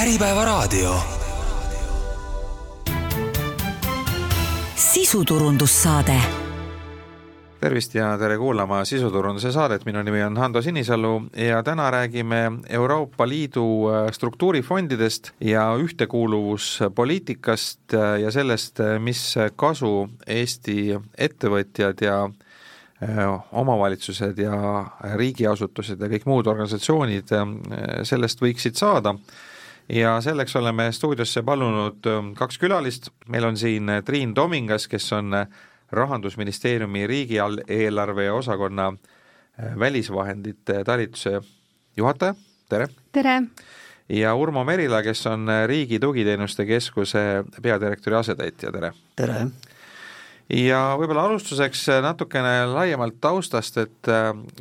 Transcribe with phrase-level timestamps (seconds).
[0.00, 0.94] Äripäevaraadio.
[4.74, 6.14] sisuturundussaade.
[7.60, 13.28] Tervist ja tere kuulama sisuturunduse saadet, minu nimi on Hando Sinisalu ja täna räägime Euroopa
[13.28, 22.30] Liidu äh, struktuurifondidest ja ühtekuuluvuspoliitikast äh, ja sellest, mis kasu Eesti ettevõtjad ja äh,
[23.52, 27.28] omavalitsused ja riigiasutused ja kõik muud organisatsioonid
[28.02, 29.14] sellest võiksid saada
[29.92, 32.06] ja selleks oleme stuudiosse palunud
[32.38, 35.34] kaks külalist, meil on siin Triin Tomingas, kes on
[35.92, 41.40] rahandusministeeriumi riigieelarve osakonna äh, välisvahendite talituse
[41.96, 42.34] juhataja,
[42.68, 42.88] tere!
[43.12, 43.42] tere!
[44.08, 48.92] ja Urmo Merila, kes on äh, Riigi Tugiteenuste Keskuse peadirektori asetäitja, tere!
[49.16, 49.46] tere!
[50.50, 54.12] ja võib-olla alustuseks äh, natukene laiemalt taustast, et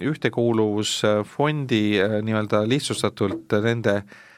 [0.02, 1.83] Ühtekuuluvusfondi
[2.25, 4.28] nii-öelda lihtsustatult nende äh, Äh,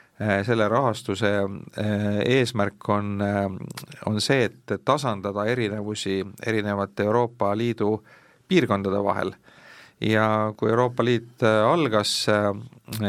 [0.45, 3.45] selle rahastuse äh, eesmärk on, äh,
[4.05, 7.95] on see, et tasandada erinevusi erinevate Euroopa Liidu
[8.47, 9.33] piirkondade vahel.
[10.01, 12.25] ja kui Euroopa Liit algas,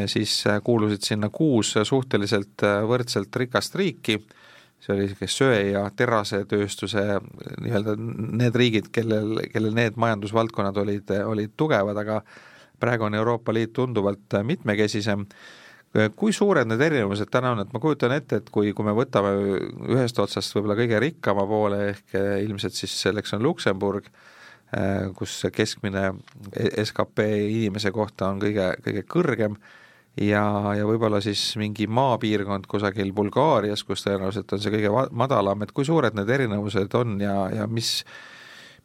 [0.07, 0.33] siis
[0.65, 4.19] kuulusid sinna kuus suhteliselt võrdselt rikast riiki,
[4.83, 7.05] see oli niisugune söe- ja terasetööstuse
[7.65, 7.95] nii-öelda
[8.43, 12.21] need riigid, kellel, kellel need majandusvaldkonnad olid, olid tugevad, aga
[12.83, 15.27] praegu on Euroopa Liit tunduvalt mitmekesisem
[16.17, 19.33] kui suured need erinevused täna on, et ma kujutan ette, et kui, kui me võtame
[19.93, 24.09] ühest otsast võib-olla kõige rikkama poole, ehk äh, ilmselt siis selleks on Luksemburg,
[24.73, 26.15] äh, kus keskmine
[26.87, 29.59] skp inimese kohta on kõige, kõige kõrgem,
[30.17, 30.45] ja,
[30.79, 35.85] ja võib-olla siis mingi maapiirkond kusagil Bulgaarias, kus tõenäoliselt on see kõige madalam, et kui
[35.89, 37.99] suured need erinevused on ja, ja mis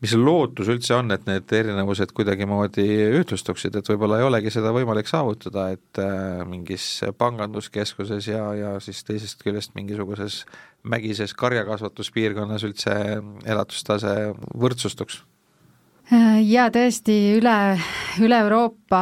[0.03, 2.86] mis lootus üldse on, et need erinevused kuidagimoodi
[3.20, 9.02] ühtlustuksid, et võib-olla ei olegi seda võimalik saavutada, et äh, mingis panganduskeskuses ja, ja siis
[9.08, 10.44] teisest küljest mingisuguses
[10.88, 12.94] mägises karjakasvatuspiirkonnas üldse
[13.50, 14.14] elatustase
[14.53, 15.23] võrdsustuks
[16.07, 17.56] jaa, tõesti, üle,
[18.23, 19.01] üle Euroopa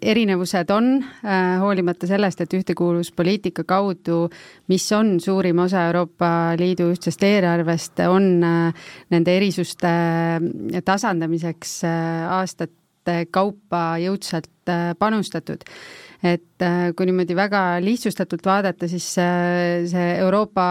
[0.00, 0.88] erinevused on,
[1.20, 4.30] äh, hoolimata sellest, et ühtekuuluvuspoliitika kaudu,
[4.72, 9.92] mis on suurim osa Euroopa Liidu ühtsest eelarvest, on äh, nende erisuste
[10.84, 14.50] tasandamiseks äh, aastate kaupa jõudsalt
[14.98, 15.62] panustatud.
[16.24, 16.64] Et
[16.98, 20.66] kui niimoodi väga lihtsustatult vaadata, siis see Euroopa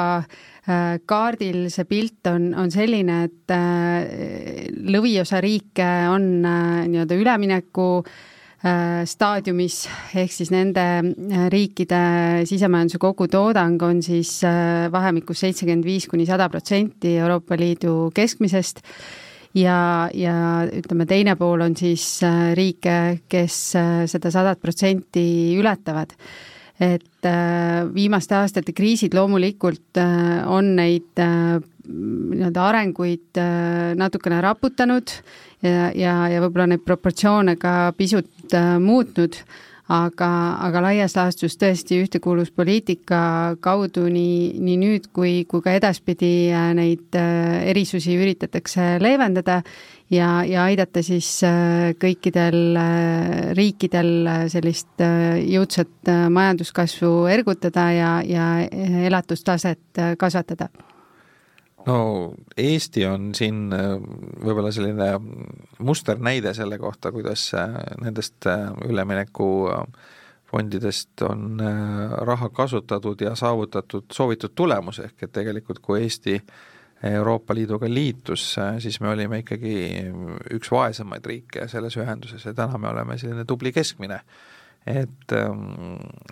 [1.07, 7.91] kaardil see pilt on, on selline, et äh, lõviosa riike on äh, nii-öelda ülemineku
[9.07, 9.75] staadiumis,
[10.17, 10.81] ehk siis nende
[11.53, 11.99] riikide
[12.49, 14.31] sisemajanduse kogutoodang on siis
[14.91, 18.81] vahemikus seitsekümmend viis kuni sada protsenti Euroopa Liidu keskmisest.
[19.61, 22.17] Ja, ja ütleme, teine pool on siis
[22.57, 22.97] riike,
[23.29, 23.61] kes
[24.09, 26.17] seda sadat protsenti ületavad
[26.79, 31.57] et äh, viimaste aastate kriisid loomulikult äh, on neid äh,
[31.87, 33.39] nii-öelda arenguid
[33.95, 35.13] natukene raputanud
[35.63, 38.51] ja, ja, ja võib-olla neid proportsioone ka pisut
[38.83, 39.37] muutnud,
[39.87, 40.29] aga,
[40.67, 43.19] aga laias laastus tõesti ühtekuuluvuspoliitika
[43.63, 49.61] kaudu nii, nii nüüd kui, kui ka edaspidi neid erisusi üritatakse leevendada
[50.11, 55.03] ja, ja aidata siis äh, kõikidel äh, riikidel äh, sellist
[55.47, 58.51] jõudsat majanduskasvu ergutada ja, ja
[59.07, 60.69] elatustaset kasvatada
[61.87, 65.19] no Eesti on siin võib-olla selline
[65.79, 67.51] musternäide selle kohta, kuidas
[68.03, 68.45] nendest
[68.87, 71.59] üleminekufondidest on
[72.27, 76.41] raha kasutatud ja saavutatud soovitud tulemus, ehk et tegelikult kui Eesti äh,
[77.03, 79.73] Euroopa Liiduga liitus, siis me olime ikkagi
[80.57, 84.21] üks vaesemaid riike selles ühenduses ja täna me oleme selline tubli keskmine.
[84.87, 85.33] Et,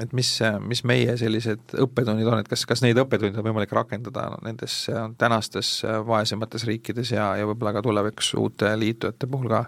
[0.01, 0.31] et mis,
[0.65, 4.85] mis meie sellised õppetunnid on, et kas, kas neid õppetunde on võimalik rakendada nendes
[5.21, 5.77] tänastes
[6.07, 9.65] vaesemates riikides ja, ja võib-olla ka tulevikus uute liitujate puhul ka?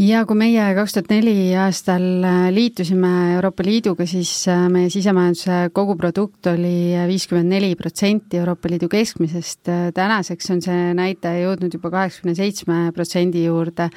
[0.00, 5.60] ja kui meie kaks tuhat neli aastal äh, liitusime Euroopa Liiduga, siis äh, meie sisemajanduse
[5.76, 11.92] koguprodukt oli viiskümmend neli protsenti Euroopa Liidu keskmisest, äh, tänaseks on see näitaja jõudnud juba
[11.96, 13.90] kaheksakümne seitsme protsendi juurde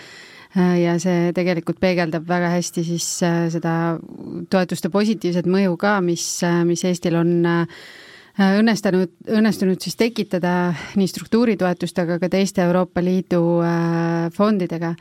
[0.54, 3.08] ja see tegelikult peegeldab väga hästi siis
[3.56, 3.74] seda
[4.54, 6.28] toetuste positiivset mõju ka, mis,
[6.70, 7.34] mis Eestil on
[8.38, 13.42] õnnestunud, õnnestunud siis tekitada nii struktuuritoetustega, aga ka teiste Euroopa Liidu
[14.38, 14.94] fondidega.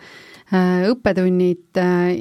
[0.52, 2.12] Äh, õppetunnid äh,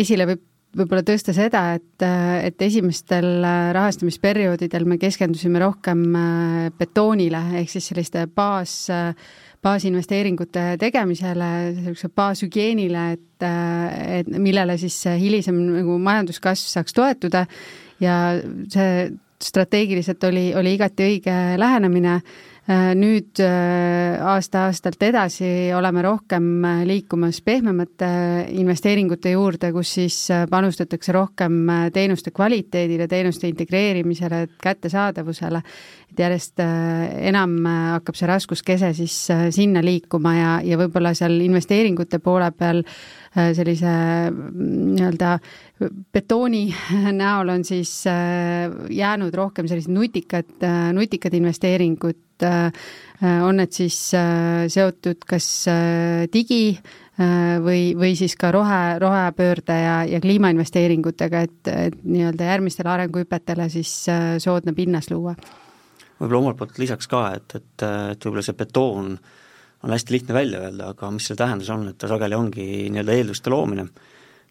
[0.00, 3.42] esile võib võib-olla tõsta seda, et, äh, et esimestel
[3.76, 6.00] rahastamisperioodidel me keskendusime rohkem
[6.78, 8.88] betoonile ehk siis selliste baas,
[9.62, 13.44] baasinvesteeringute tegemisele, niisuguse baashügieenile, et,
[14.20, 17.44] et millele siis hilisem nagu majanduskasv saaks toetuda.
[18.02, 18.16] Ja
[18.72, 19.12] see
[19.42, 22.16] strateegiliselt oli, oli igati õige lähenemine.
[22.18, 28.10] Äh, nüüd äh, aasta-aastalt edasi oleme rohkem äh, liikumas pehmemate
[28.54, 30.18] investeeringute juurde, kus siis
[30.50, 31.56] panustatakse rohkem
[31.92, 35.62] teenuste kvaliteedile, teenuste integreerimisele, kättesaadavusele,
[36.12, 39.18] et järjest enam hakkab see raskuskese siis
[39.50, 42.84] sinna liikuma ja, ja võib-olla seal investeeringute poole peal
[43.32, 43.90] sellise
[44.30, 45.36] mm, nii-öelda
[46.14, 46.66] betooni
[47.22, 50.52] näol on siis jäänud rohkem sellised nutikad,
[50.94, 52.20] nutikad investeeringud,
[53.22, 56.78] Äh, on need siis äh, seotud kas äh, digi
[57.62, 63.92] või, või siis ka rohe, rohepöörde ja, ja kliimainvesteeringutega, et, et nii-öelda järgmistele arenguhüpetele siis
[64.42, 65.34] soodne pinnas luua.
[66.16, 70.64] võib-olla omalt poolt lisaks ka, et, et, et võib-olla see betoon on hästi lihtne välja
[70.64, 73.86] öelda, aga mis selle tähendus on, et ta sageli ongi nii-öelda eelduste loomine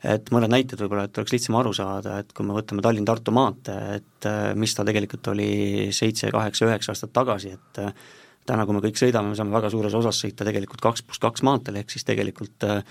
[0.01, 3.99] et mõned näited võib-olla, et oleks lihtsam aru saada, et kui me võtame Tallinn-Tartu maantee,
[3.99, 7.93] et äh, mis ta tegelikult oli seitse, kaheksa, üheksa aastat tagasi, et äh,
[8.49, 11.45] täna, kui me kõik sõidame, me saame väga suures osas sõita tegelikult kaks pluss kaks
[11.45, 12.81] maanteel, ehk siis tegelikult äh,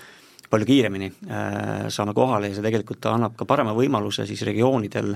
[0.51, 1.07] palju kiiremini
[1.95, 5.13] saame kohale ja see tegelikult annab ka parema võimaluse siis regioonidel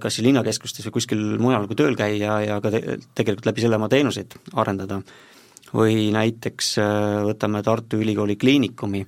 [0.00, 2.80] kas siis linnakeskustes või kuskil mujal nagu tööl käia ja ka te
[3.12, 5.02] tegelikult läbi selle oma teenuseid arendada.
[5.76, 6.70] või näiteks
[7.28, 9.04] võtame Tartu Ülikooli Kliinikumi,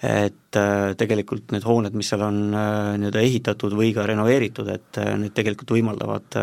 [0.00, 5.00] et äh, tegelikult need hooned, mis seal on äh, nii-öelda ehitatud või ka renoveeritud, et
[5.00, 6.38] äh, need tegelikult võimaldavad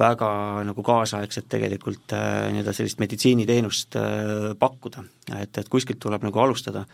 [0.00, 0.28] väga
[0.64, 3.98] nagu kaasaegset tegelikult nii-öelda sellist meditsiiniteenust
[4.58, 5.02] pakkuda,
[5.36, 6.86] et, et kuskilt tuleb nagu alustada.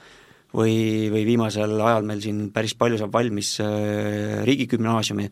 [0.52, 3.52] või, või viimasel ajal meil siin päris palju saab valmis
[4.48, 5.28] riigigümnaasiumi,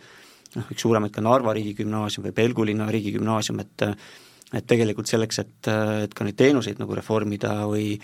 [0.55, 3.87] noh, üks suuremaid ka Narva riigigümnaasium või Pelgulinna riigigümnaasium, et
[4.55, 5.69] et tegelikult selleks, et,
[6.05, 7.97] et ka neid teenuseid nagu reformida või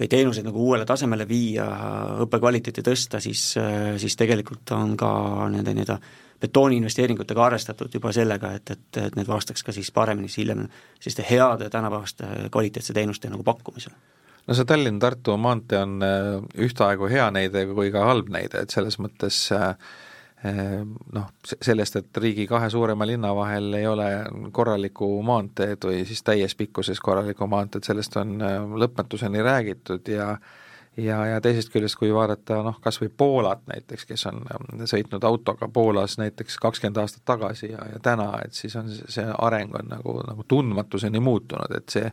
[0.00, 1.66] või teenuseid nagu uuele tasemele viia,
[2.24, 3.52] õppekvaliteeti tõsta, siis,
[4.00, 5.12] siis tegelikult on ka
[5.52, 5.98] nende nii-öelda
[6.42, 10.64] betooniinvesteeringutega arvestatud juba sellega, et, et, et need vastaks ka siis paremini siis hiljem
[10.98, 13.94] selliste heade tänapäevaste kvaliteetse teenuste nagu pakkumisele.
[14.48, 18.98] No see Tallinn-Tartu maantee on äh, ühtaegu hea näide kui ka halb näide, et selles
[18.98, 19.76] mõttes äh,
[20.42, 24.08] noh, sellest, et riigi kahe suurema linna vahel ei ole
[24.52, 30.34] korralikku maanteed või siis täies pikkuses korralikku maanteed, sellest on äh, lõpmatuseni räägitud ja
[30.96, 35.24] ja, ja teisest küljest, kui vaadata noh, kas või Poolat näiteks, kes on ähm, sõitnud
[35.24, 39.88] autoga Poolas näiteks kakskümmend aastat tagasi ja, ja täna, et siis on see areng on
[39.94, 42.10] nagu, nagu tundmatuseni muutunud, et see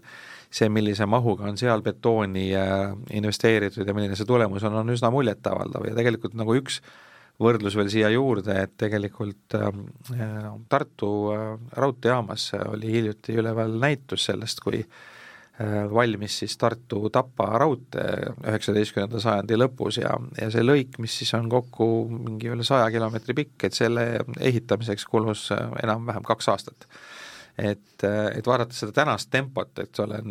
[0.49, 5.11] see, millise mahuga on seal betooni äh, investeeritud ja milline see tulemus on, on üsna
[5.13, 7.08] muljetavaldav ja tegelikult nagu üks äh,
[7.39, 11.45] võrdlus veel siia juurde, et tegelikult ähm, äh, Tartu äh,
[11.79, 20.01] raudteejaamas oli hiljuti üleval näitus sellest, kui äh, valmis siis Tartu-Tapa raudtee üheksateistkümnenda sajandi lõpus
[20.01, 24.09] ja, ja see lõik, mis siis on kokku mingi üle saja kilomeetri pikk, et selle
[24.39, 26.91] ehitamiseks kulus enam-vähem kaks aastat.
[27.59, 30.21] Et, et vaadates seda tänast tempot, eks ole,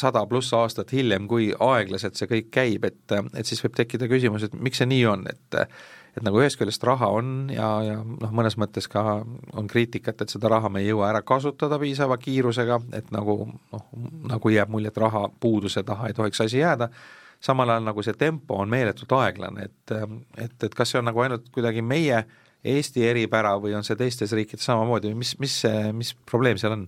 [0.00, 4.46] sada pluss aastat hiljem, kui aeglaselt see kõik käib, et, et siis võib tekkida küsimus,
[4.46, 5.58] et miks see nii on, et
[6.16, 10.32] et nagu ühest küljest raha on ja, ja noh, mõnes mõttes ka on kriitikat, et
[10.32, 13.84] seda raha me ei jõua ära kasutada piisava kiirusega, et nagu noh,
[14.28, 16.90] nagu jääb mulje, et raha puuduse taha ei tohiks asi jääda,
[17.42, 21.24] samal ajal nagu see tempo on meeletult aeglane, et et, et kas see on nagu
[21.24, 22.24] ainult kuidagi meie
[22.62, 25.56] Eesti eripära või on see teistes riikides samamoodi või mis, mis
[25.98, 26.84] mis probleem seal on?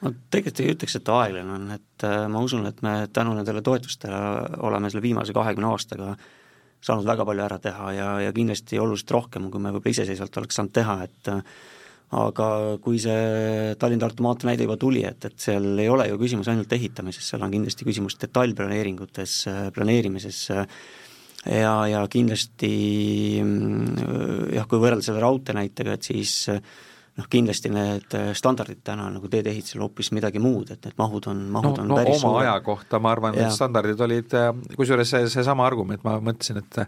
[0.00, 3.60] ma tegelikult ei ütleks, et aeglane on, et äh, ma usun, et me tänu nendele
[3.64, 4.22] toetustele
[4.64, 6.24] oleme selle viimase kahekümne aastaga äh,
[6.84, 10.60] saanud väga palju ära teha ja, ja kindlasti oluliselt rohkem, kui me võib-olla iseseisvalt oleks
[10.60, 11.32] saanud teha, et
[12.14, 12.48] aga
[12.84, 16.72] kui see Tallinn-Tartu maantee näide juba tuli, et, et seal ei ole ju küsimus ainult
[16.76, 19.38] ehitamises, seal on kindlasti küsimus detailplaneeringutes,
[19.74, 22.72] planeerimises ja, ja kindlasti
[24.54, 26.36] jah, kui võrrelda selle raudtee näitega, et siis
[27.14, 31.44] noh, kindlasti need äh, standardid täna nagu teedeehitusel hoopis midagi muud, et need mahud on,
[31.54, 32.48] mahud no, on no, päris oma suured.
[32.48, 36.80] aja kohta ma arvan, et standardid olid, äh, kusjuures see, seesama argument, ma mõtlesin, et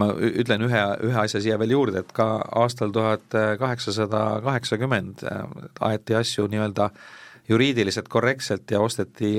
[0.00, 2.28] ma ütlen ühe, ühe asja siia veel juurde, et ka
[2.62, 3.24] aastal tuhat
[3.60, 5.42] kaheksasada kaheksakümmend äh,
[5.88, 6.90] aeti asju nii-öelda
[7.48, 9.32] juriidiliselt korrektselt ja osteti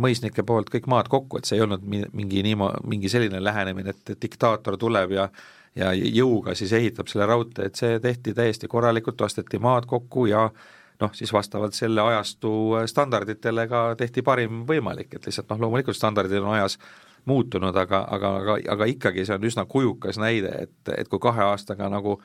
[0.00, 4.14] mõisnike poolt kõik maad kokku, et see ei olnud mingi niimo-, mingi selline lähenemine, et
[4.22, 5.28] diktaator tuleb ja
[5.76, 10.48] ja jõuga siis ehitab selle raudtee, et see tehti täiesti korralikult, osteti maad kokku ja
[11.00, 12.52] noh, siis vastavalt selle ajastu
[12.86, 16.78] standarditele ka tehti parim võimalik, et lihtsalt noh, loomulikult standardid on ajas
[17.24, 21.42] muutunud, aga, aga, aga, aga ikkagi see on üsna kujukas näide, et, et kui kahe
[21.48, 22.18] aastaga nagu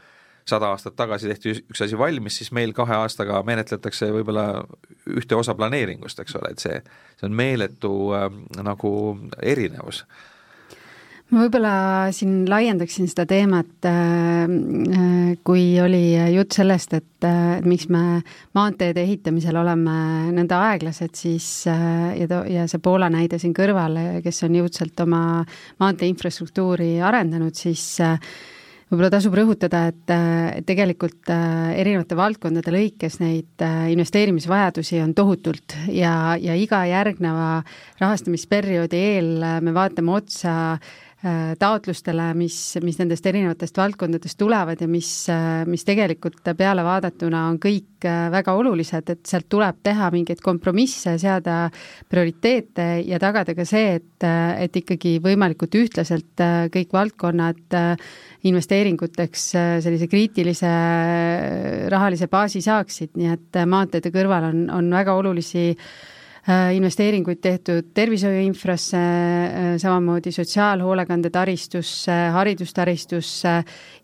[0.49, 4.63] sada aastat tagasi tehti üks asi valmis, siis meil kahe aastaga menetletakse võib-olla
[5.19, 6.81] ühte osa planeeringust, eks ole, et see,
[7.19, 8.27] see on meeletu äh,
[8.65, 8.91] nagu
[9.41, 10.03] erinevus
[11.29, 11.73] ma võib-olla
[12.15, 18.21] siin laiendaksin seda teemat, äh, äh, kui oli jutt sellest, et, et miks me
[18.57, 19.95] maanteede ehitamisel oleme
[20.33, 25.23] nõnda aeglased, siis ja to-, ja see Poola näide siin kõrval, kes on jõudsalt oma
[25.81, 27.99] maantee infrastruktuuri arendanud, siis
[28.89, 33.61] võib-olla tasub rõhutada, et, tegelikult erinevate valdkondade lõikes neid
[33.93, 37.59] investeerimisvajadusi on tohutult ja, ja iga järgneva
[38.01, 41.08] rahastamisperioodi eel me vaatame otsa Äh,
[41.59, 47.57] taotlustele, mis, mis nendest erinevatest valdkondadest tulevad ja mis, äh, mis tegelikult peale vaadatuna on
[47.59, 51.57] kõik äh, väga olulised, et sealt tuleb teha mingeid kompromisse, seada
[52.07, 54.27] prioriteete ja tagada ka see, et,
[54.63, 57.75] et ikkagi võimalikult ühtlaselt kõik valdkonnad
[58.47, 59.49] investeeringuteks
[59.83, 60.71] sellise kriitilise
[61.91, 66.08] rahalise baasi saaksid, nii et maanteede kõrval on, on väga olulisi äh, Äh,
[66.73, 73.53] investeeringuid tehtud tervishoiuinfrasse, äh, samamoodi sotsiaalhoolekande taristusse, haridustaristusse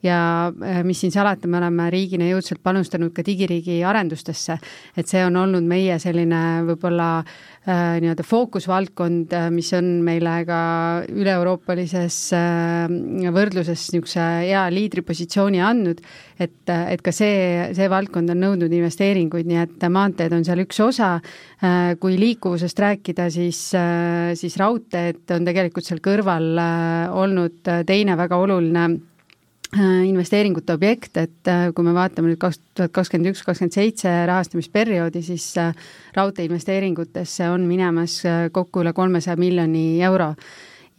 [0.04, 0.20] ja
[0.52, 4.60] äh, mis siin salata, me oleme riigina jõudsalt panustanud ka digiriigi arendustesse.
[4.98, 10.36] et see on olnud meie selline võib-olla äh, Äh, nii-öelda fookusvaldkond, äh, mis on meile
[10.46, 10.60] ka
[11.10, 16.04] üle-euroopalises äh, võrdluses niisuguse hea liidripositsiooni andnud,
[16.38, 20.82] et, et ka see, see valdkond on nõudnud investeeringuid, nii et maanteed on seal üks
[20.84, 21.16] osa,
[22.02, 23.62] kui liikuvusest rääkida, siis,
[24.38, 26.60] siis raudteed on tegelikult seal kõrval
[27.16, 29.15] olnud teine väga oluline Äh,
[29.74, 35.24] investeeringute objekt, et äh, kui me vaatame nüüd kaks tuhat kakskümmend üks, kakskümmend seitse rahastamisperioodi,
[35.26, 35.74] siis äh,
[36.16, 38.22] raudteeinvesteeringutesse on minemas
[38.56, 40.34] kokku üle kolmesaja miljoni euro.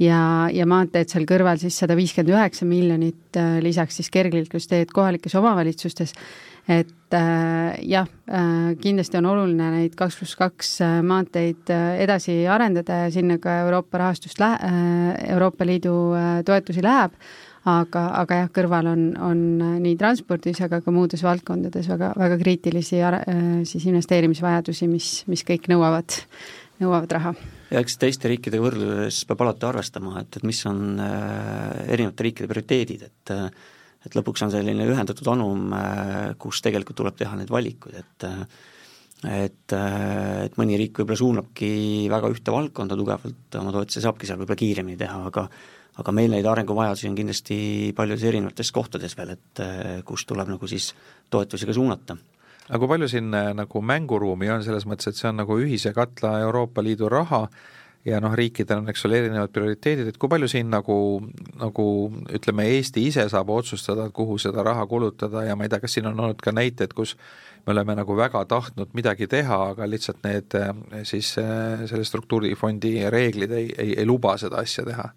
[0.02, 6.12] Ja, ja maanteed seal kõrval siis sada viiskümmend üheksa miljonit, lisaks siis kergliiklusteed kohalikes omavalitsustes,
[6.68, 10.74] et äh, jah äh,, kindlasti on oluline neid kaks pluss kaks
[11.06, 11.70] maanteid
[12.02, 14.58] edasi arendada ja sinna ka Euroopa rahastust lä-,
[15.30, 15.94] Euroopa Liidu
[16.44, 17.16] toetusi läheb
[17.66, 19.40] aga, aga jah, kõrval on, on
[19.82, 23.24] nii transpordis, aga ka muudes valdkondades väga, väga kriitilisi äh,
[23.68, 26.20] siis investeerimisvajadusi, mis, mis kõik nõuavad,
[26.82, 27.34] nõuavad raha.
[27.72, 32.52] ja eks teiste riikidega võrdluses peab alati arvestama, et, et mis on äh, erinevate riikide
[32.52, 33.48] prioriteedid, et äh,
[34.06, 35.72] et lõpuks on selline ühendatud anum,
[36.38, 38.26] kus tegelikult tuleb teha need valikud, et
[39.26, 41.70] et, et mõni riik võib-olla suunabki
[42.12, 45.48] väga ühte valdkonda tugevalt oma toetuse, saabki seal võib-olla kiiremini teha, aga
[46.00, 47.58] aga meil neid arenguvajadusi on kindlasti
[47.96, 50.90] paljudes erinevates kohtades veel, et eh, kus tuleb nagu siis
[51.32, 52.18] toetusi ka suunata.
[52.66, 55.94] Aga kui palju siin eh, nagu mänguruumi on selles mõttes, et see on nagu ühise
[55.96, 57.46] katla Euroopa Liidu raha
[58.06, 60.98] ja noh, riikidel on, eks ole, erinevad prioriteedid, et kui palju siin nagu,
[61.58, 61.88] nagu
[62.36, 66.12] ütleme, Eesti ise saab otsustada, kuhu seda raha kulutada ja ma ei tea, kas siin
[66.12, 67.16] on olnud ka näiteid, kus
[67.66, 70.72] me oleme nagu väga tahtnud midagi teha, aga lihtsalt need eh,
[71.08, 75.14] siis selle struktuurifondi reeglid ei, ei, ei luba seda asja teha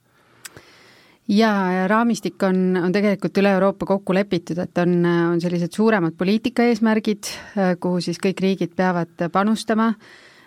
[1.29, 6.65] jaa, raamistik on, on tegelikult üle Euroopa kokku lepitud, et on, on sellised suuremad poliitika
[6.69, 7.29] eesmärgid,
[7.81, 9.91] kuhu siis kõik riigid peavad panustama,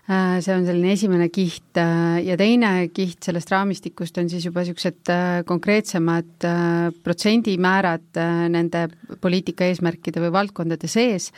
[0.02, 1.78] see on selline esimene kiht.
[1.78, 5.12] Ja teine kiht sellest raamistikust on siis juba niisugused
[5.48, 6.48] konkreetsemad
[7.04, 8.22] protsendimäärad
[8.52, 8.88] nende
[9.22, 11.30] poliitika eesmärkide või valdkondade sees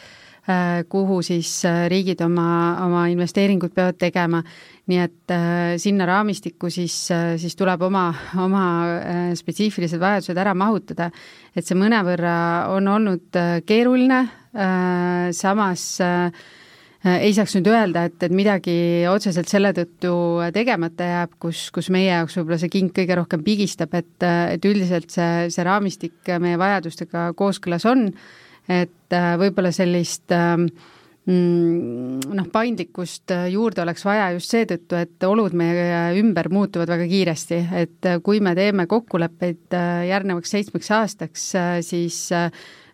[0.89, 2.47] kuhu siis äh, riigid oma,
[2.85, 4.43] oma investeeringud peavad tegema.
[4.85, 6.93] nii et äh, sinna raamistikku siis,
[7.41, 8.65] siis tuleb oma, oma
[9.33, 11.11] spetsiifilised vajadused ära mahutada.
[11.57, 12.35] et see mõnevõrra
[12.75, 14.21] on olnud keeruline,
[15.33, 15.87] samas
[17.05, 18.77] ei saaks nüüd öelda, et, et midagi
[19.09, 20.13] otseselt selle tõttu
[20.55, 25.09] tegemata jääb, kus, kus meie jaoks võib-olla see king kõige rohkem pigistab, et, et üldiselt
[25.13, 28.11] see, see raamistik meie vajadustega kooskõlas on
[28.71, 30.69] et äh, võib-olla sellist ähm,
[31.29, 37.09] mm, noh, paindlikkust äh, juurde oleks vaja just seetõttu, et olud meie ümber muutuvad väga
[37.11, 39.77] kiiresti, et äh, kui me teeme kokkuleppeid
[40.09, 41.51] järgnevaks seitsmeks aastaks,
[41.85, 42.25] siis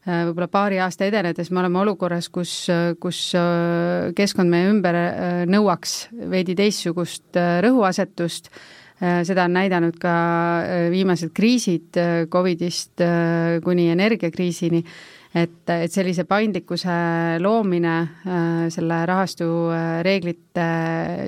[0.00, 2.54] võib-olla paari aasta edenedes me oleme olukorras, kus,
[3.04, 3.18] kus
[4.16, 4.96] keskkond meie ümber
[5.50, 5.96] nõuaks
[6.32, 8.48] veidi teistsugust rõhuasetust,
[8.98, 10.14] seda on näidanud ka
[10.92, 12.00] viimased kriisid
[12.32, 13.04] Covidist
[13.64, 14.80] kuni energiakriisini
[15.30, 16.94] et, et sellise paindlikkuse
[17.42, 20.66] loomine äh, selle rahastu äh, reeglite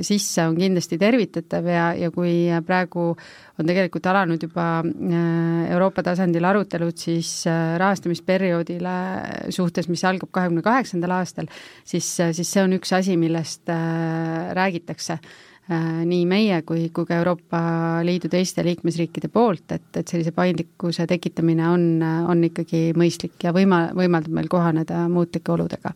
[0.03, 6.49] sisse on kindlasti tervitatav ja, ja kui praegu on tegelikult alanud juba äh, Euroopa tasandil
[6.51, 8.97] arutelud siis rahastamisperioodile
[9.55, 11.47] suhtes, mis algab kahekümne kaheksandal aastal,
[11.87, 13.71] siis, siis see on üks asi, millest
[14.59, 15.19] räägitakse.
[15.23, 17.59] Äh, nii meie kui, kui ka Euroopa
[18.03, 23.93] Liidu teiste liikmesriikide poolt, et, et sellise paindlikkuse tekitamine on, on ikkagi mõistlik ja võima-,
[23.95, 25.95] võimaldab meil kohaneda muutlike oludega.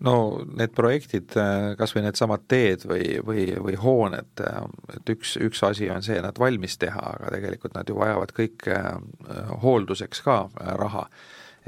[0.00, 0.14] No
[0.56, 1.34] need projektid,
[1.76, 4.40] kas või needsamad teed või, või, või hooned,
[4.94, 8.70] et üks, üks asi on see, nad valmis teha, aga tegelikult nad ju vajavad kõik
[9.66, 10.38] hoolduseks ka
[10.80, 11.04] raha.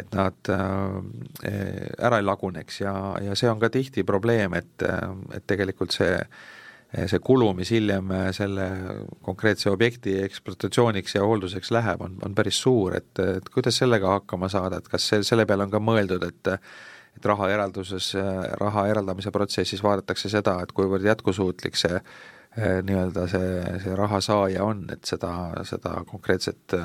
[0.01, 4.87] Et nad ära ei laguneks ja, ja see on ka tihti probleem, et,
[5.37, 6.17] et tegelikult see
[6.93, 8.67] see kulu, mis hiljem selle
[9.25, 14.51] konkreetse objekti ekspluatatsiooniks ja hoolduseks läheb, on, on päris suur, et, et kuidas sellega hakkama
[14.53, 16.57] saada, et kas see, selle peale on ka mõeldud, et
[17.13, 18.07] et raha eralduses,
[18.57, 21.99] raha eraldamise protsessis vaadatakse seda, et kuivõrd jätkusuutlik see
[22.57, 23.51] nii-öelda see,
[23.85, 25.33] see raha saaja on, et seda,
[25.69, 26.77] seda konkreetset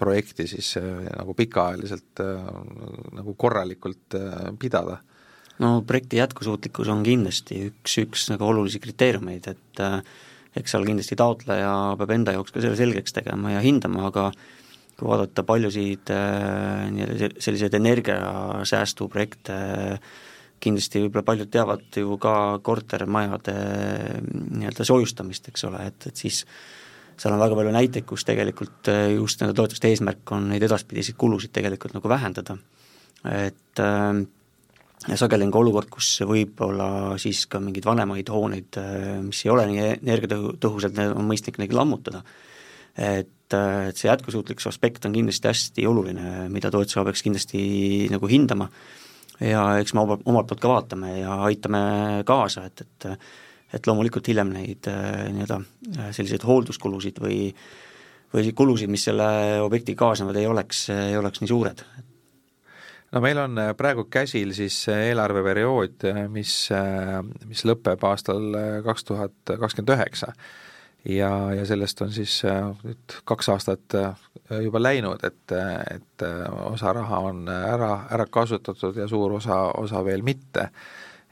[0.00, 2.22] projekti siis nagu pikaajaliselt
[3.16, 4.16] nagu korralikult
[4.60, 4.96] pidada
[5.64, 9.98] no projekti jätkusuutlikkus on kindlasti üks, üks nagu olulisi kriteeriumeid, et äh,
[10.58, 14.30] eks seal kindlasti taotleja peab enda jaoks ka selle selgeks tegema ja hindama, aga
[14.98, 20.16] kui vaadata paljusid äh, nii-öelda selliseid energiasäästuprojekte äh,,
[20.62, 22.34] kindlasti võib-olla paljud teavad ju ka
[22.66, 23.54] kortermajade
[24.58, 26.42] nii-öelda soojustamist, eks ole, et, et siis
[27.18, 31.18] seal on väga palju näiteid, kus tegelikult äh, just nende toetuste eesmärk on neid edaspidiseid
[31.18, 32.58] kulusid tegelikult nagu vähendada.
[33.24, 34.24] et äh,
[35.06, 38.78] ja sageli on ka olukord, kus võib-olla siis ka mingeid vanemaid hooneid,
[39.24, 42.24] mis ei ole nii energiatõhusad, on mõistlik neid lammutada.
[42.98, 47.60] et, et see jätkusuutlikkuse aspekt on kindlasti hästi oluline, mida toetuse peaks kindlasti
[48.10, 48.66] nagu hindama
[49.38, 51.82] ja eks me omalt poolt ka vaatame ja aitame
[52.26, 53.12] kaasa, et, et
[53.68, 55.58] et loomulikult hiljem neid nii-öelda
[56.16, 57.52] selliseid hoolduskulusid või
[58.32, 59.26] või kulusid, mis selle
[59.64, 62.08] objektiga kaasnevad, ei oleks, ei oleks nii suured, et
[63.12, 69.06] no meil on äh, praegu käsil siis eelarveperiood, äh, mis, äh, mis lõpeb aastal kaks
[69.08, 70.32] tuhat kakskümmend üheksa.
[71.08, 73.94] ja, ja sellest on siis nüüd kaks aastat
[74.64, 75.54] juba läinud, et,
[75.94, 76.24] et
[76.66, 80.68] osa raha on ära, ära kasutatud ja suur osa, osa veel mitte.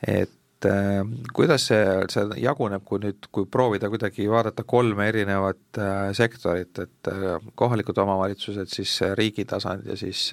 [0.06, 1.02] et et äh,
[1.36, 7.10] kuidas see, see jaguneb, kui nüüd, kui proovida kuidagi vaadata kolme erinevat äh, sektorit, et
[7.12, 10.30] äh, kohalikud omavalitsused, siis riigi tasand ja siis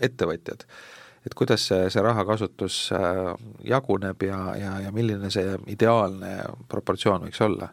[0.00, 0.64] ettevõtjad,
[1.26, 2.78] et kuidas see, see rahakasutus
[3.68, 6.38] jaguneb ja, ja, ja milline see ideaalne
[6.72, 7.68] proportsioon võiks olla?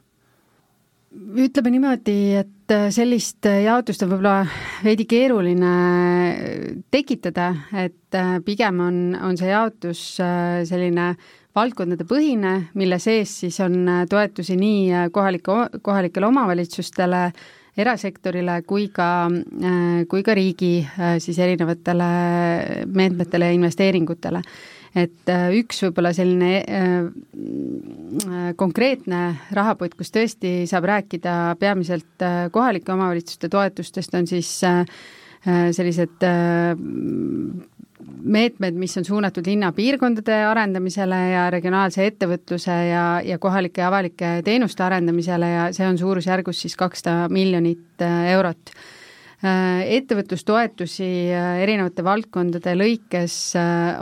[1.09, 4.43] Ütleme niimoodi, et sellist jaotust on võib-olla
[4.85, 5.73] veidi keeruline
[6.93, 10.03] tekitada, et pigem on, on see jaotus
[10.69, 17.23] selline äh, valdkondadepõhine, mille sees siis on äh, toetusi nii äh, kohalike, kohalikele omavalitsustele,
[17.79, 20.73] erasektorile kui ka, äh, kui ka riigi
[21.23, 22.09] siis erinevatele
[22.85, 24.43] meetmetele ja investeeringutele.
[24.97, 26.63] Et üks võib-olla selline
[28.57, 29.21] konkreetne
[29.53, 34.55] rahapott, kus tõesti saab rääkida peamiselt kohalike omavalitsuste toetustest, on siis
[35.77, 36.25] sellised
[38.23, 45.51] meetmed, mis on suunatud linnapiirkondade arendamisele ja regionaalse ettevõtluse ja, ja kohalike avalike teenuste arendamisele
[45.51, 48.73] ja see on suurusjärgus siis kakssada miljonit äh, eurot.
[49.39, 53.35] Äh, ettevõtlustoetusi äh, erinevate valdkondade lõikes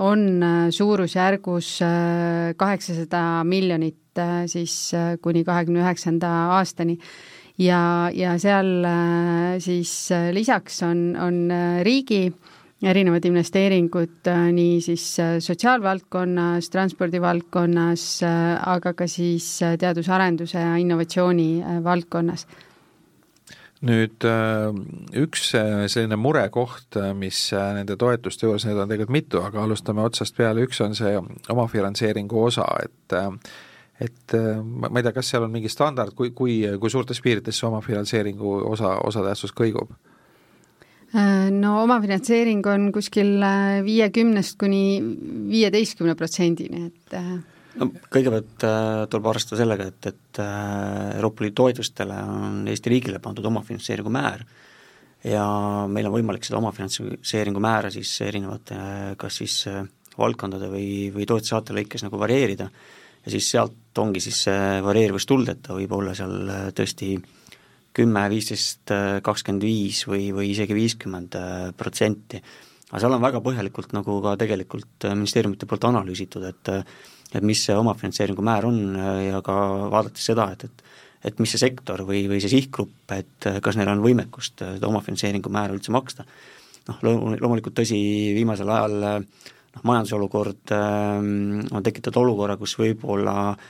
[0.02, 0.41] on
[0.73, 1.71] suurusjärgus
[2.58, 4.73] kaheksasada miljonit siis
[5.21, 6.97] kuni kahekümne üheksanda aastani.
[7.62, 8.86] Ja, ja seal
[9.62, 9.91] siis
[10.34, 11.38] lisaks on, on
[11.86, 19.47] riigi äh, erinevad investeeringud äh, nii siis äh, sotsiaalvaldkonnas, transpordivaldkonnas, äh, aga ka siis
[19.82, 22.45] teadus-arenduse ja innovatsiooni valdkonnas
[23.86, 24.26] nüüd
[25.22, 30.66] üks selline murekoht, mis nende toetuste juures, neid on tegelikult mitu, aga alustame otsast peale,
[30.66, 31.13] üks on see
[31.54, 33.18] omafinantseeringu osa, et
[34.02, 37.70] et ma ei tea, kas seal on mingi standard, kui, kui, kui suurtes piirides see
[37.70, 39.94] omafinantseeringu osa, osatähtsus kõigub?
[41.16, 45.00] Äh, no omafinantseering on kuskil äh, viiekümnest kuni
[45.48, 47.38] viieteistkümne protsendini, et äh,
[47.78, 53.22] no kõigepealt äh, tuleb arvestada sellega, et, et äh, Euroopa Liidu toetustele on Eesti riigile
[53.24, 54.46] pandud omafinantseeringu määr
[55.28, 55.46] ja
[55.92, 58.78] meil on võimalik seda omafinantseeringu määra siis erinevate
[59.18, 59.63] kas siis
[60.18, 65.50] valdkondade või, või toetussaate lõikes nagu varieerida ja siis sealt ongi siis see varieeruvus tulnud,
[65.52, 67.36] et ta võib olla seal tõesti äh,
[67.98, 68.94] kümme, viisteist,
[69.26, 72.42] kakskümmend viis või, või isegi viiskümmend äh, protsenti.
[72.92, 76.98] aga seal on väga põhjalikult nagu ka tegelikult äh, ministeeriumite poolt analüüsitud, et äh,
[77.36, 78.78] et mis see omafinantseeringu määr on
[79.26, 79.56] ja ka
[79.92, 80.86] vaadates seda, et, et
[81.28, 85.50] et mis see sektor või, või see sihtgrupp, et kas neil on võimekust seda omafinantseeringu
[85.52, 86.24] määra üldse maksta.
[86.88, 87.98] noh, loomulikult tõsi,
[88.38, 91.18] viimasel ajal noh, majandusolukord äh,
[91.74, 93.66] on tekitatud olukorra, kus võib-olla äh,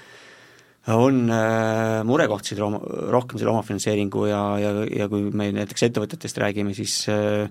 [0.95, 2.79] on äh, murekohtasid oma,
[3.11, 7.49] rohkem selle omafinantseeringu ja, ja, ja kui me näiteks ettevõtetest räägime, siis äh,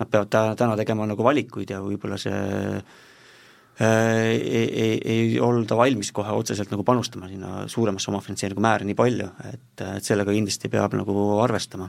[0.00, 2.40] nad peavad tä-, täna tegema nagu valikuid ja võib-olla see
[3.80, 9.28] ei, ei, ei olda valmis kohe otseselt nagu panustama sinna suuremasse omafinantseeringu määra nii palju,
[9.48, 11.88] et, et sellega kindlasti peab nagu arvestama.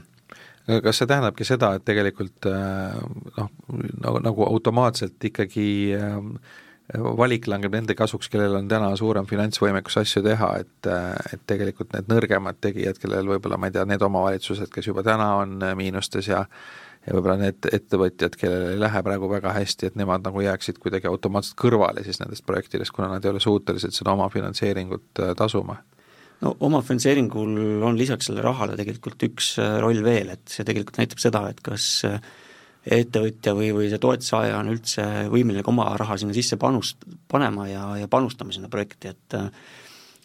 [0.62, 5.66] Kas see tähendabki seda, et tegelikult noh, nagu, nagu automaatselt ikkagi
[6.92, 10.88] valik langeb nende kasuks, kellel on täna suurem finantsvõimekus asju teha, et
[11.32, 15.34] et tegelikult need nõrgemad tegijad, kellel võib-olla, ma ei tea, need omavalitsused, kes juba täna
[15.40, 16.46] on miinustes ja
[17.06, 21.08] ja võib-olla need ettevõtjad, kellel ei lähe praegu väga hästi, et nemad nagu jääksid kuidagi
[21.10, 25.80] automaatselt kõrvale siis nendest projektidest, kuna nad ei ole suutelised seda omafinantseeringut äh, tasuma.
[26.42, 31.22] No omafinantseeringul on lisaks sellele rahale tegelikult üks äh, roll veel, et see tegelikult näitab
[31.22, 32.22] seda, et kas äh,
[32.82, 37.68] ettevõtja või, või see toetussaaja on üldse võimeline ka oma raha sinna sisse panust, panema
[37.70, 39.38] ja, ja panustama sinna projekti, et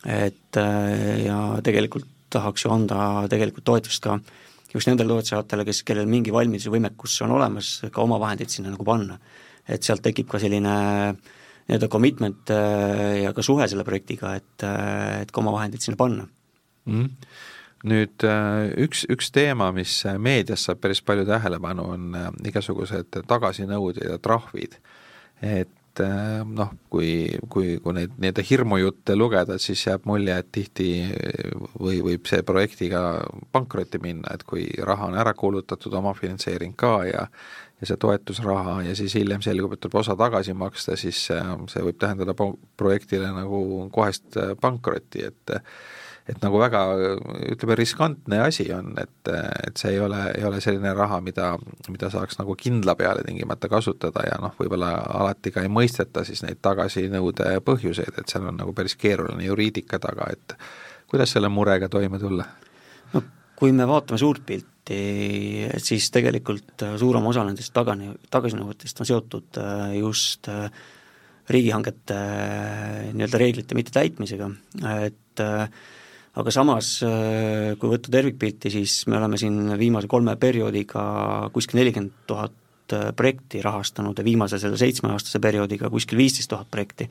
[0.07, 0.57] et
[1.25, 4.17] ja tegelikult tahaks ju anda tegelikult toetust ka
[4.73, 8.73] just nendele toetussaajatele, kes, kellel mingi valmidus ja võimekus on olemas, ka oma vahendeid sinna
[8.73, 9.19] nagu panna.
[9.67, 10.73] et sealt tekib ka selline
[11.67, 15.99] nii-öelda commitment äh, ja ka suhe selle projektiga, et, äh, et ka oma vahendeid sinna
[15.99, 17.03] panna mm.
[17.03, 17.09] -hmm
[17.85, 24.07] nüüd äh, üks, üks teema, mis meedias saab päris palju tähelepanu, on äh, igasugused tagasinõuded
[24.09, 24.79] ja trahvid.
[25.41, 25.73] et
[26.45, 30.89] noh, kui, kui, kui neid nii-öelda hirmujutte lugeda, siis jääb mulje, et tihti
[31.73, 33.01] või võib see projektiga
[33.53, 37.23] pankrotti minna, et kui raha on ära kulutatud, omafinantseering ka ja
[37.77, 41.99] ja see toetusraha ja siis hiljem selgub, et tuleb osa tagasi maksta, siis see võib
[42.01, 42.33] tähendada
[42.77, 43.59] projektile nagu
[43.93, 45.57] kohest pankrotti, et
[46.27, 46.81] et nagu väga
[47.53, 51.53] ütleme, riskantne asi on, et, et see ei ole, ei ole selline raha, mida,
[51.91, 56.43] mida saaks nagu kindla peale tingimata kasutada ja noh, võib-olla alati ka ei mõisteta siis
[56.43, 60.57] neid tagasinõude põhjuseid, et seal on nagu päris keeruline juriidika taga, et
[61.07, 62.47] kuidas selle murega toime tulla?
[63.13, 63.23] no
[63.57, 64.99] kui me vaatame suurt pilti,
[65.81, 70.67] siis tegelikult suurem osa nendest tagani, tagasinõuetest on seotud äh, just äh,
[71.49, 74.49] riigihangete äh, nii-öelda reeglite mittetäitmisega,
[75.07, 75.69] et äh,
[76.37, 81.01] aga samas, äh, kui võtta tervikpilti, siis me oleme siin viimase kolme perioodiga
[81.53, 87.09] kuskil nelikümmend tuhat äh, projekti rahastanud ja viimase selle seitsmeaastase perioodiga kuskil viisteist tuhat projekti.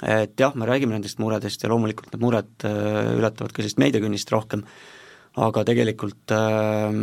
[0.00, 4.30] et jah, me räägime nendest muredest ja loomulikult need mured äh, ületavad ka sellist meediakünnist
[4.32, 4.64] rohkem,
[5.36, 6.96] aga tegelikult äh,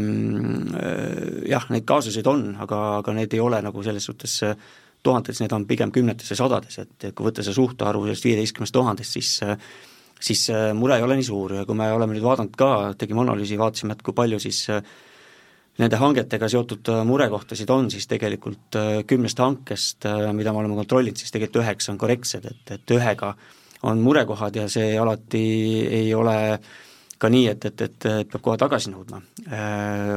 [1.50, 4.42] jah, neid kaasuseid on, aga, aga need ei ole nagu selles suhtes
[5.06, 9.18] tuhandetes, need on pigem kümnetes ja sadades, et kui võtta see suhtarvu sellest viieteistkümnest tuhandest,
[9.20, 9.56] siis äh,
[10.20, 11.54] siis see mure ei ole nii suur.
[11.60, 14.82] Ja kui me oleme nüüd vaadanud ka, tegime analüüsi, vaatasime, et kui palju siis äh,
[15.82, 21.20] nende hangetega seotud äh, murekohtasid on, siis tegelikult äh, kümnest hankest, mida me oleme kontrollinud,
[21.22, 23.36] siis tegelikult üheksa on korrektsed, et, et ühega
[23.88, 25.46] on murekohad ja see alati
[26.00, 26.38] ei ole
[27.18, 29.20] ka nii, et, et, et, et peab kohe tagasi nõudma.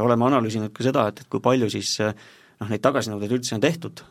[0.04, 4.02] Oleme analüüsinud ka seda, et, et kui palju siis noh, neid tagasinõudeid üldse on tehtud,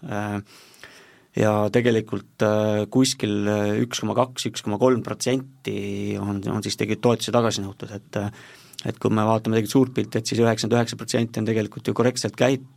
[1.38, 6.80] ja tegelikult äh, kuskil äh, üks koma kaks, üks koma kolm protsenti on, on siis
[6.80, 8.32] tegelikult toetusi tagasi nõutud, et äh,
[8.88, 11.94] et kui me vaatame tegelikult suurt pilti, et siis üheksakümmend üheksa protsenti on tegelikult ju
[11.98, 12.68] korrektselt käit-,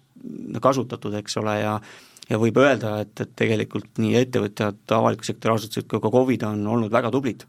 [0.63, 1.77] kasutatud, eks ole, ja
[2.31, 6.63] ja võib öelda, et, et tegelikult nii ettevõtjad, avaliku sektori asutused kui ka KOV-id on
[6.71, 7.43] olnud väga tublid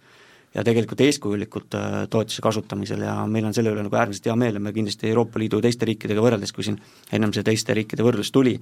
[0.53, 1.77] ja tegelikult eeskujulikud
[2.13, 5.41] toetuse kasutamisel ja meil on selle üle nagu äärmiselt hea meel ja me kindlasti Euroopa
[5.41, 6.79] Liidu teiste riikidega võrreldes, kui siin
[7.13, 8.57] ennem see teiste riikide võrdlus tuli,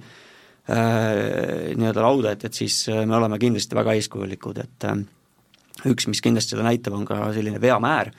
[0.70, 5.00] nii-öelda lauda, et, et siis äh, me oleme kindlasti väga eeskujulikud, et äh,
[5.90, 8.12] üks, mis kindlasti seda näitab, on ka selline veamäär,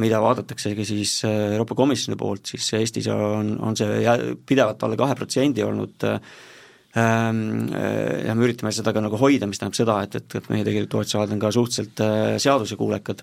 [0.00, 3.98] mida vaadataksegi siis Euroopa Komisjoni poolt, siis Eestis on, on see
[4.48, 9.76] pidevalt alla kahe protsendi olnud ähm, ja me üritame seda ka nagu hoida, mis tähendab
[9.76, 12.02] seda, et, et, et meie tegelikult toetussaajad on ka suhteliselt
[12.46, 13.20] seadusekuulekad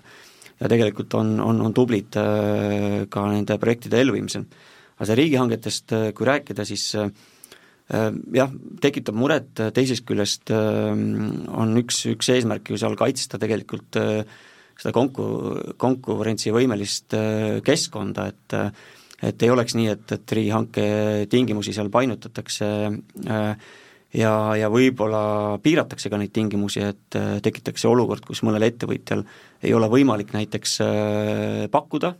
[0.60, 4.46] ja tegelikult on, on, on tublid ka nende projektide elluviimisel
[4.94, 7.10] aga see riigihangetest, äh, kui rääkida, siis äh,
[7.92, 8.52] äh, jah,
[8.82, 13.98] tekitab muret, teisest küljest on üks, üks eesmärk ju seal kaitsta tegelikult
[14.74, 17.16] seda konku-, konkurentsivõimelist
[17.66, 18.60] keskkonda, et
[19.24, 20.82] et ei oleks nii, et, et riigihanke
[21.32, 22.66] tingimusi seal painutatakse
[23.24, 25.20] ja, ja võib-olla
[25.64, 29.22] piiratakse ka neid tingimusi, et tekitakse olukord, kus mõnel ettevõtjal
[29.64, 30.76] ei ole võimalik näiteks
[31.72, 32.12] pakkuda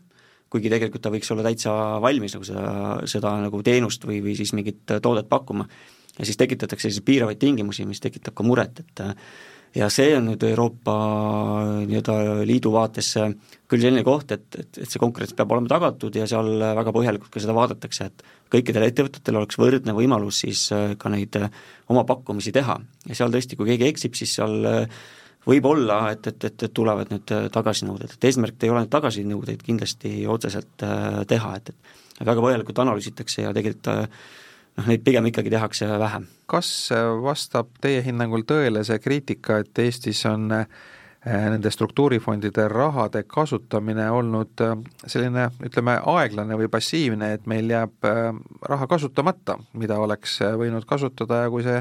[0.55, 2.69] kuigi tegelikult ta võiks olla täitsa valmis nagu seda,
[3.11, 5.67] seda nagu teenust või, või siis mingit toodet pakkuma.
[6.19, 9.03] ja siis tekitatakse siis piiravaid tingimusi, mis tekitab ka muret, et
[9.75, 10.95] ja see on nüüd Euroopa
[11.81, 13.09] nii-öelda liidu vaates
[13.71, 17.35] küll selline koht, et, et, et see konkurents peab olema tagatud ja seal väga põhjalikult
[17.35, 21.41] ka seda vaadatakse, et kõikidel ettevõtetel oleks võrdne võimalus siis ka neid
[21.91, 22.79] oma pakkumisi teha.
[23.09, 24.71] ja seal tõesti, kui keegi eksib, siis seal
[25.49, 30.25] võib-olla, et, et, et, et tulevad need äh, tagasinõuded, et eesmärk ei ole tagasinõudeid kindlasti
[30.31, 31.71] otseselt äh, teha, et,
[32.21, 34.25] et väga põhjalikult analüüsitakse ja tegelikult äh,
[34.79, 36.27] noh, neid pigem ikkagi tehakse vähem.
[36.51, 36.91] kas
[37.25, 40.51] vastab teie hinnangul tõele see kriitika, et Eestis on
[41.25, 44.61] nende struktuurifondide rahade kasutamine olnud
[45.09, 48.05] selline, ütleme, aeglane või passiivne, et meil jääb
[48.69, 51.79] raha kasutamata, mida oleks võinud kasutada ja kui see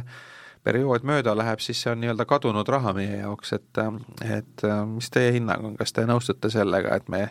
[0.63, 3.84] periood mööda läheb, siis see on nii-öelda kadunud raha meie jaoks, et
[4.26, 7.28] et mis teie hinnang on, kas te nõustute sellega, et me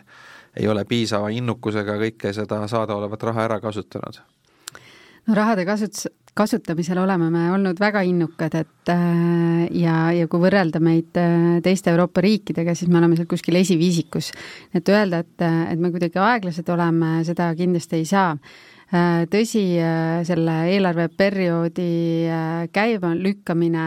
[0.55, 4.21] ei ole piisava innukusega kõike seda saadaolevat raha ära kasutanud?
[5.27, 10.81] no rahade kasutus, kasutamisel oleme me olnud väga innukad, et äh, ja, ja kui võrrelda
[10.83, 14.31] meid äh, teiste Euroopa riikidega, siis me oleme seal kuskil esiviisikus.
[14.73, 18.35] et öelda, et, et me kuidagi aeglased oleme, seda kindlasti ei saa
[19.33, 19.63] tõsi,
[20.27, 21.85] selle eelarveperioodi
[22.75, 23.85] käima lükkamine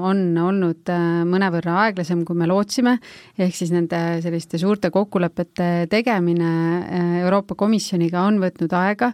[0.00, 0.88] on olnud
[1.28, 2.94] mõnevõrra aeglasem, kui me lootsime,
[3.36, 9.12] ehk siis nende selliste suurte kokkulepete tegemine Euroopa Komisjoniga on võtnud aega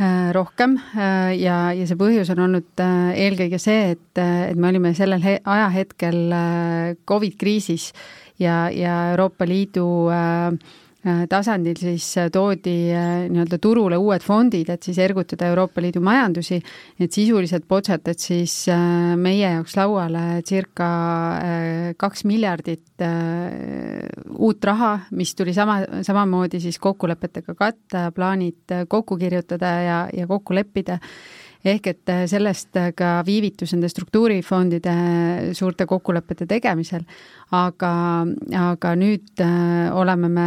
[0.00, 4.68] Äh, rohkem äh, ja, ja see põhjus on olnud äh, eelkõige see, et, et me
[4.70, 6.20] olime sellel ajahetkel
[7.02, 7.88] Covid kriisis
[8.38, 10.87] ja, ja Euroopa Liidu äh, Äh,
[11.30, 16.60] tasandil siis äh, toodi äh, nii-öelda turule uued fondid, et siis ergutada Euroopa Liidu majandusi,
[17.00, 18.54] et sisuliselt potsatas siis
[19.18, 20.88] meie jaoks lauale circa
[21.98, 23.04] kaks miljardit
[24.34, 30.56] uut raha, mis tuli sama, samamoodi siis kokkulepetega katta, plaanid kokku kirjutada ja, ja kokku
[30.56, 30.98] leppida
[31.66, 37.02] ehk et äh, sellest äh, ka viivitus nende struktuurifondide äh, suurte kokkulepete tegemisel,
[37.56, 37.90] aga,
[38.60, 39.42] aga nüüd
[39.96, 40.46] oleme me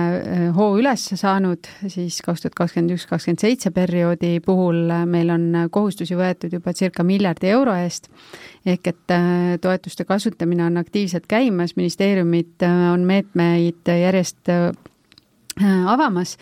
[0.55, 6.15] hoo üles saanud siis kaks tuhat kakskümmend üks, kakskümmend seitse perioodi puhul meil on kohustusi
[6.19, 8.11] võetud juba circa miljardi euro eest,
[8.65, 9.15] ehk et
[9.63, 12.61] toetuste kasutamine on aktiivselt käimas, ministeeriumid
[12.93, 14.53] on meetmeid järjest
[15.61, 16.37] avamas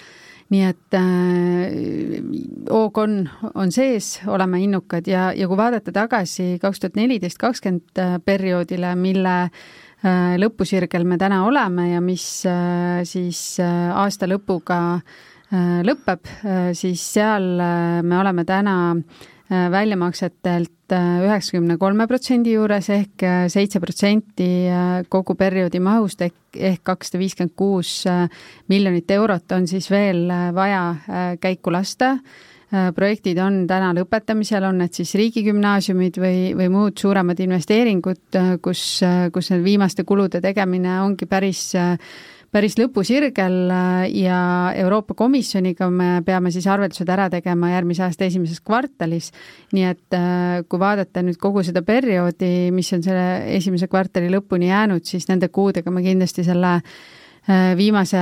[0.50, 2.24] nii et äh,
[2.70, 3.20] hoog on,
[3.54, 5.08] on sees, oleme innukad.
[5.10, 11.20] Ja, ja kui vaadata tagasi kaks tuhat neliteist, kakskümmend äh, perioodile, mille äh, lõpusirgel me
[11.22, 18.00] täna oleme ja mis äh, siis äh, aasta lõpuga äh, lõpeb, äh, siis seal äh,
[18.02, 25.04] me oleme täna äh, väljamaksetelt Äh, üheksakümne kolme protsendi juures ehk äh, seitse protsenti äh,
[25.12, 27.92] kogu perioodi mahust ehk, ehk kakssada viiskümmend kuus
[28.72, 30.24] miljonit eurot on siis veel
[30.56, 32.16] vaja käiku lasta.
[32.70, 38.84] projektid on täna lõpetamisel, on need siis riigigümnaasiumid või, või muud suuremad investeeringud, kus,
[39.34, 41.72] kus need viimaste kulude tegemine ongi päris
[42.54, 44.40] päris lõpusirgel äh, ja
[44.78, 49.32] Euroopa Komisjoniga me peame siis arveldused ära tegema järgmise aasta esimeses kvartalis.
[49.76, 54.72] nii et äh, kui vaadata nüüd kogu seda perioodi, mis on selle esimese kvartali lõpuni
[54.72, 58.20] jäänud, siis nende kuudega me kindlasti selle äh, viimase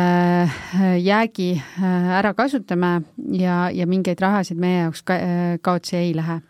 [1.04, 1.50] jäägi
[2.20, 2.94] ära kasutame
[3.32, 5.20] ja, ja mingeid rahasid meie jaoks ka,
[5.64, 6.42] kaotsi ei lähe.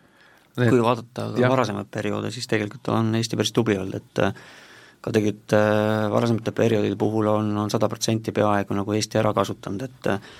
[0.58, 4.26] kui vaadata ka varasemaid perioode, siis tegelikult on Eesti päris tubli olnud, et
[5.00, 9.84] ka tegelikult äh, varasemate perioodide puhul on, on sada protsenti peaaegu nagu Eesti ära kasutanud,
[9.86, 10.30] et äh,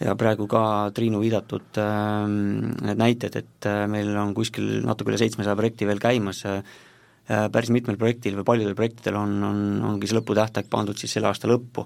[0.00, 0.62] ja praegu ka
[0.96, 6.44] Triinu viidatud äh, need näited, et meil on kuskil natuke üle seitsmesaja projekti veel käimas,
[7.30, 9.58] päris mitmel projektil või paljudel projektidel on, on,
[9.92, 11.84] ongi see lõputähtaeg pandud siis selle aasta lõppu.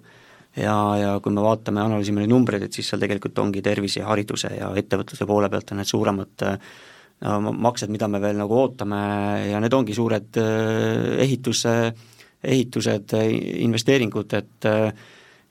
[0.56, 4.08] ja, ja kui me vaatame, analüüsime neid numbreid, et siis seal tegelikult ongi tervise ja
[4.08, 6.46] hariduse ja ettevõtluse poole pealt on need suuremad
[7.66, 9.02] maksed, mida me veel nagu ootame
[9.50, 12.13] ja need ongi suured ehituse äh,
[12.44, 13.14] ehitused,
[13.64, 14.68] investeeringud, et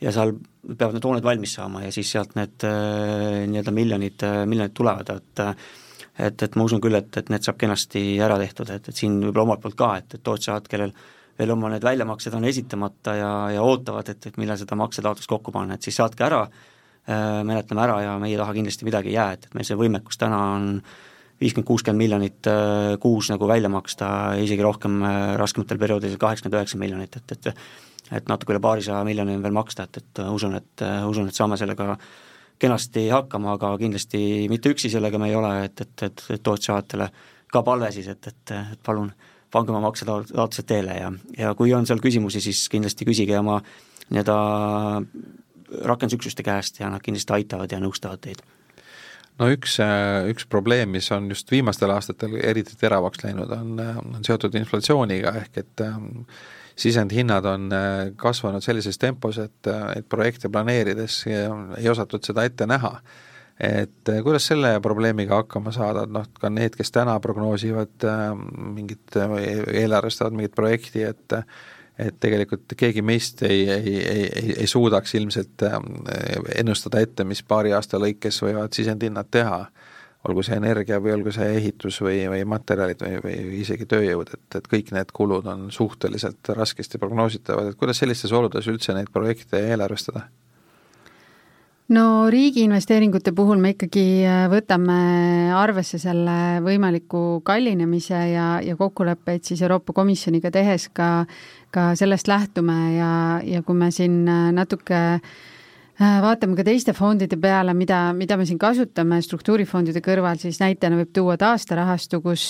[0.03, 5.13] ja seal peavad need hooned valmis saama ja siis sealt need nii-öelda miljonid, miljonid tulevad,
[5.15, 5.43] et
[6.13, 9.15] et, et ma usun küll, et, et need saab kenasti ära tehtud, et, et siin
[9.17, 10.93] võib-olla omalt poolt ka, et, et tootjad, kellel
[11.39, 15.53] veel oma need väljamaksed on esitamata ja, ja ootavad, et, et millal seda maksetaotlust kokku
[15.55, 16.43] panna, et siis saatke ära,
[17.49, 20.43] menetleme ära ja meie taha kindlasti midagi ei jää, et, et meil see võimekus täna
[20.53, 20.93] on äh,
[21.41, 24.09] viiskümmend, kuuskümmend miljonit äh, kuus nagu välja maksta,
[24.41, 27.55] isegi rohkem äh, raskematel perioodidel kaheksakümmend, üheksakümmend miljonit, et, et
[28.13, 31.57] et natuke üle paarisaja miljoni on veel maksta, et, et usun, et, usun, et saame
[31.57, 31.95] sellega
[32.61, 34.19] kenasti hakkama, aga kindlasti
[34.51, 37.07] mitte üksi sellega me ei ole, et, et, et, et tootjasaatele
[37.53, 39.11] ka palve siis, et, et, et palun
[39.53, 43.59] pange oma maksetaotlused teele ja, ja kui on seal küsimusi, siis kindlasti küsige oma
[44.09, 44.37] nii-öelda
[45.89, 48.43] rakendusüksuste käest ja nad kindlasti aitavad ja nõustavad teid
[49.41, 53.99] no üks, äh, üks probleem, mis on just viimastel aastatel eriti teravaks läinud, on, äh,
[54.01, 56.25] on seotud inflatsiooniga, ehk et ähm,
[56.79, 62.97] sisendhinnad on äh, kasvanud sellises tempos, et, et projekte planeerides ei osatud seda ette näha.
[63.63, 68.05] et kuidas selle probleemiga hakkama saada, et noh, ka need, kes täna prognoosivad
[68.73, 71.35] mingit, eelarvestavad mingit projekti, et
[71.99, 75.89] et tegelikult keegi meist ei, ei, ei, ei, ei suudaks ilmselt ähm,
[76.55, 79.65] ennustada ette, mis paari aasta lõikes võivad sisendhinnad teha.
[80.23, 84.55] olgu see energia või olgu see ehitus või, või materjalid või, või isegi tööjõud, et,
[84.55, 89.59] et kõik need kulud on suhteliselt raskesti prognoositavad, et kuidas sellistes oludes üldse neid projekte
[89.59, 90.29] eelarvestada?
[91.91, 94.95] no riigi investeeringute puhul me ikkagi äh, võtame
[95.57, 101.25] arvesse selle võimaliku kallinemise ja, ja kokkuleppeid siis Euroopa Komisjoniga tehes ka,
[101.73, 107.39] ka sellest lähtume ja, ja kui me siin äh, natuke äh, vaatame ka teiste fondide
[107.41, 112.45] peale, mida, mida me siin kasutame struktuurifondide kõrval, siis näitena võib tuua taasterahastu, kus,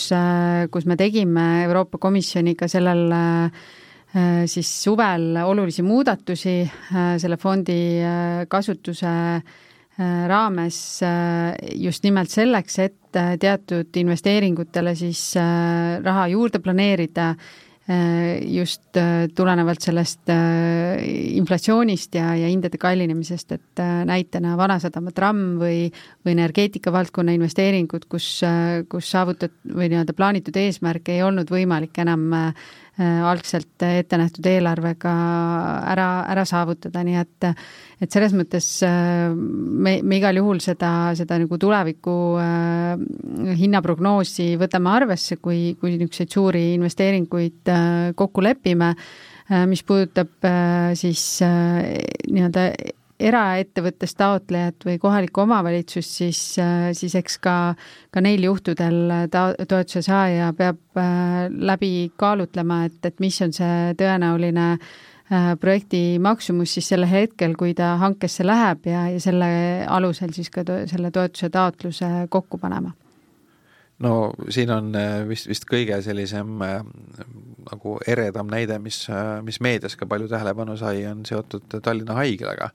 [0.72, 3.64] kus me tegime Euroopa Komisjoniga sellel äh,
[4.14, 9.14] Äh, siis suvel olulisi muudatusi äh, selle fondi äh, kasutuse
[10.28, 10.78] raames
[11.78, 17.28] just nimelt selleks, et teatud investeeringutele siis raha juurde planeerida
[18.48, 18.96] just
[19.36, 25.90] tulenevalt sellest inflatsioonist ja, ja hindade kallinemisest, et näitena Vanasadama tramm või,
[26.24, 28.30] või energeetika valdkonna investeeringud, kus,
[28.88, 35.14] kus saavutat- või nii-öelda plaanitud eesmärke ei olnud võimalik enam Äh, algselt ette nähtud eelarvega
[35.90, 37.48] ära, ära saavutada, nii et
[38.04, 44.92] et selles mõttes äh, me, me igal juhul seda, seda nagu tuleviku äh, hinnaprognoosi võtame
[44.98, 51.96] arvesse, kui, kui niisuguseid suuri investeeringuid äh, kokku lepime äh,, mis puudutab äh, siis äh,
[52.30, 52.68] nii-öelda
[53.28, 56.42] eraettevõttest taotlejat või kohalikku omavalitsust, siis,
[56.98, 57.56] siis eks ka,
[58.14, 63.94] ka neil juhtudel ta-, toetuse saaja peab äh, läbi kaalutlema, et, et mis on see
[64.00, 69.54] tõenäoline äh, projekti maksumus siis sellel hetkel, kui ta hankesse läheb ja, ja selle
[69.88, 72.94] alusel siis ka to selle toetuse taotluse kokku panema.
[74.04, 76.60] No siin on äh, vist, vist kõige sellisem
[77.64, 79.06] nagu eredam näide, mis,
[79.46, 82.74] mis meedias ka palju tähelepanu sai, on seotud Tallinna Haiglaga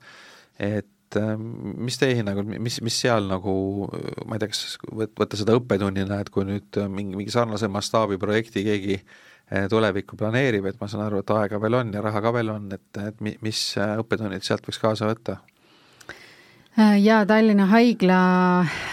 [0.58, 3.54] et ähm, mis teie hinnangul, mis, mis seal nagu,
[4.26, 8.18] ma ei tea, kas võtta seda õppetunnina, et kui nüüd äh, mingi, mingi sarnase mastaabi
[8.20, 12.24] projekti keegi äh, tulevikku planeerib, et ma saan aru, et aega veel on ja raha
[12.24, 15.40] ka veel on, et, et mis äh, õppetunnid sealt võiks kaasa võtta?
[16.78, 18.16] ja Tallinna Haigla,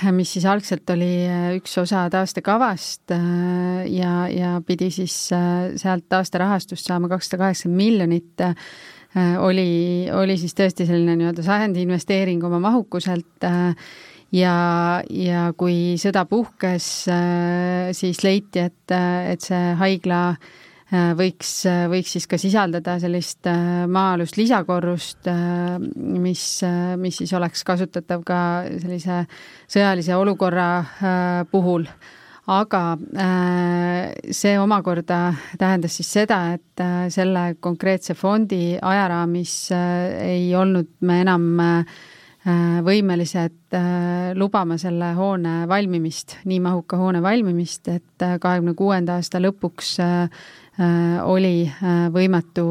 [0.09, 1.27] mis siis algselt oli
[1.59, 8.55] üks osa taastekavast ja, ja pidi siis sealt taasterahastust saama kakssada kaheksakümmend miljonit Äh,
[9.15, 13.71] oli, oli siis tõesti selline nii-öelda sajandi investeering oma mahukuselt äh,
[14.35, 14.55] ja,
[15.09, 18.95] ja kui sõda puhkes, äh, siis leiti, et,
[19.31, 20.21] et see haigla
[21.17, 21.49] võiks,
[21.89, 23.47] võiks siis ka sisaldada sellist
[23.89, 25.25] maa-alust lisakorrust,
[25.97, 26.43] mis,
[27.01, 28.37] mis siis oleks kasutatav ka
[28.69, 29.23] sellise
[29.65, 30.67] sõjalise olukorra
[31.49, 31.87] puhul
[32.51, 32.81] aga
[33.17, 40.91] äh, see omakorda tähendas siis seda, et äh, selle konkreetse fondi ajaraamis äh, ei olnud
[41.01, 41.47] me enam
[42.85, 43.73] võimelised
[44.37, 49.95] lubama selle hoone valmimist, nii mahuka hoone valmimist, et kahekümne kuuenda aasta lõpuks
[51.25, 51.65] oli
[52.13, 52.67] võimatu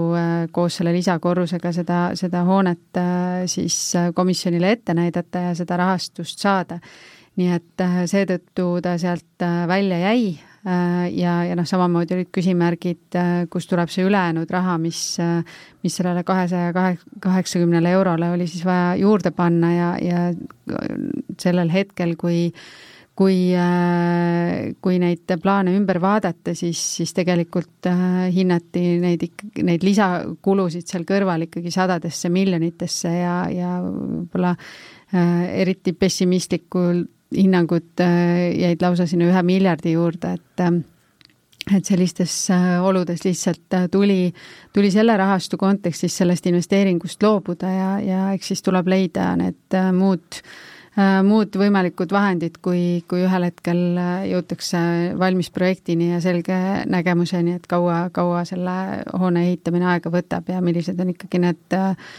[0.55, 3.03] koos selle lisakorrusega seda, seda hoonet
[3.51, 3.81] siis
[4.15, 6.79] komisjonile ette näidata ja seda rahastust saada
[7.41, 12.31] nii et äh, seetõttu ta sealt äh, välja jäi äh, ja, ja noh, samamoodi olid
[12.35, 13.19] küsimärgid,
[13.51, 15.03] kust tuleb see ülejäänud raha, mis,
[15.83, 20.27] mis sellele kahesaja kahe, kaheksakümnele eurole oli siis vaja juurde panna ja, ja
[21.41, 22.51] sellel hetkel, kui
[23.15, 23.55] kui,
[24.83, 27.87] kui neid plaane ümber vaadata, siis, siis tegelikult
[28.35, 34.51] hinnati neid ikka, neid lisakulusid seal kõrval ikkagi sadadesse miljonitesse ja, ja võib-olla
[35.15, 37.05] eriti pessimistlikul
[37.37, 40.83] hinnangud äh, jäid lausa sinna ühe miljardi juurde, et äh,
[41.73, 44.35] et sellistes äh, oludes lihtsalt tuli,
[44.77, 50.43] tuli selle rahastu kontekstis sellest investeeringust loobuda ja, ja eks siis tuleb leida need muud,
[51.25, 53.81] muud võimalikud vahendid, kui, kui ühel hetkel
[54.29, 54.79] jõutakse
[55.19, 58.77] valmis projektini ja selge nägemuseni, et kaua, kaua selle
[59.17, 62.15] hoone ehitamine aega võtab ja millised on ikkagi need äh,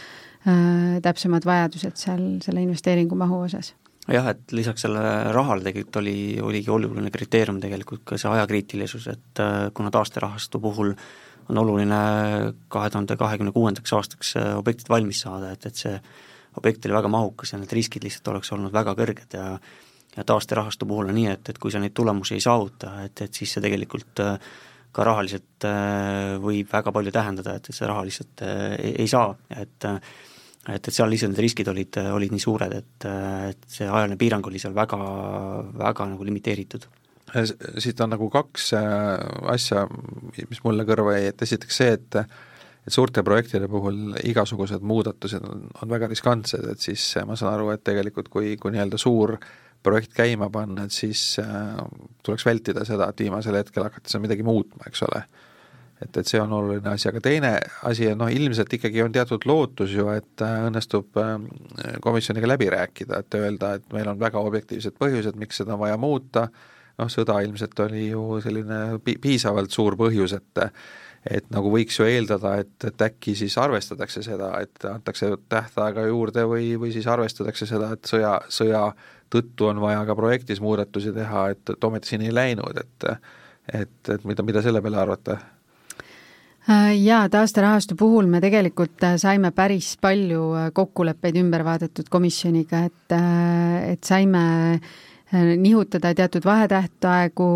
[1.06, 3.76] täpsemad vajadused seal selle investeeringu mahu osas
[4.12, 9.42] jah, et lisaks sellele rahale tegelikult oli, oligi oluline kriteerium tegelikult ka see ajakriitilisus, et
[9.42, 10.92] äh, kuna taasterahastu puhul
[11.50, 11.98] on oluline
[12.72, 15.96] kahe tuhande kahekümne kuuendaks aastaks äh, objektid valmis saada, et, et see
[16.56, 19.58] objekt oli väga mahukas ja need riskid lihtsalt oleks olnud väga kõrged ja
[20.16, 23.36] ja taasterahastu puhul on nii, et, et kui sa neid tulemusi ei saavuta, et, et
[23.36, 24.38] siis see tegelikult äh,
[24.96, 25.66] ka rahaliselt
[26.40, 29.84] võib väga palju tähendada, et, et see raha lihtsalt ei, ei saa, et
[30.68, 33.08] et, et seal lihtsalt need riskid olid, olid nii suured, et,
[33.52, 34.98] et see ajaline piirang oli seal väga,
[35.78, 36.88] väga nagu limiteeritud.
[37.82, 39.14] siit on nagu kaks äh,
[39.52, 39.86] asja,
[40.50, 42.22] mis mulle kõrva jäi, et esiteks see, et
[42.86, 47.72] et suurte projektide puhul igasugused muudatused on, on väga riskantsed, et siis ma saan aru,
[47.74, 49.34] et tegelikult kui, kui nii-öelda suur
[49.86, 51.74] projekt käima panna, et siis äh,
[52.26, 55.22] tuleks vältida seda, et viimasel hetkel hakata seal midagi muutma, eks ole.
[56.02, 57.52] Et, et see on oluline asi, aga teine
[57.88, 61.34] asi, noh ilmselt ikkagi on teatud lootus ju, et äh, õnnestub äh,
[62.04, 65.96] komisjoniga läbi rääkida, et öelda, et meil on väga objektiivsed põhjused, miks seda on vaja
[66.00, 66.48] muuta,
[67.00, 70.64] noh sõda ilmselt oli ju selline pi-, piisavalt suur põhjus, et
[71.26, 76.44] et nagu võiks ju eeldada, et, et äkki siis arvestatakse seda, et antakse tähtaega juurde
[76.46, 78.84] või, või siis arvestatakse seda, et sõja, sõja
[79.34, 83.10] tõttu on vaja ka projektis muudatusi teha, et, et ometi siin ei läinud, et
[83.74, 85.34] et, et mida, mida selle peale arvate?
[86.66, 92.80] Äh, jaa, taasterahastu puhul me tegelikult äh, saime päris palju äh, kokkuleppeid ümber vaadatud komisjoniga,
[92.88, 93.14] et,
[93.92, 94.40] et saime
[95.36, 97.46] nihutada teatud vahetähtaegu,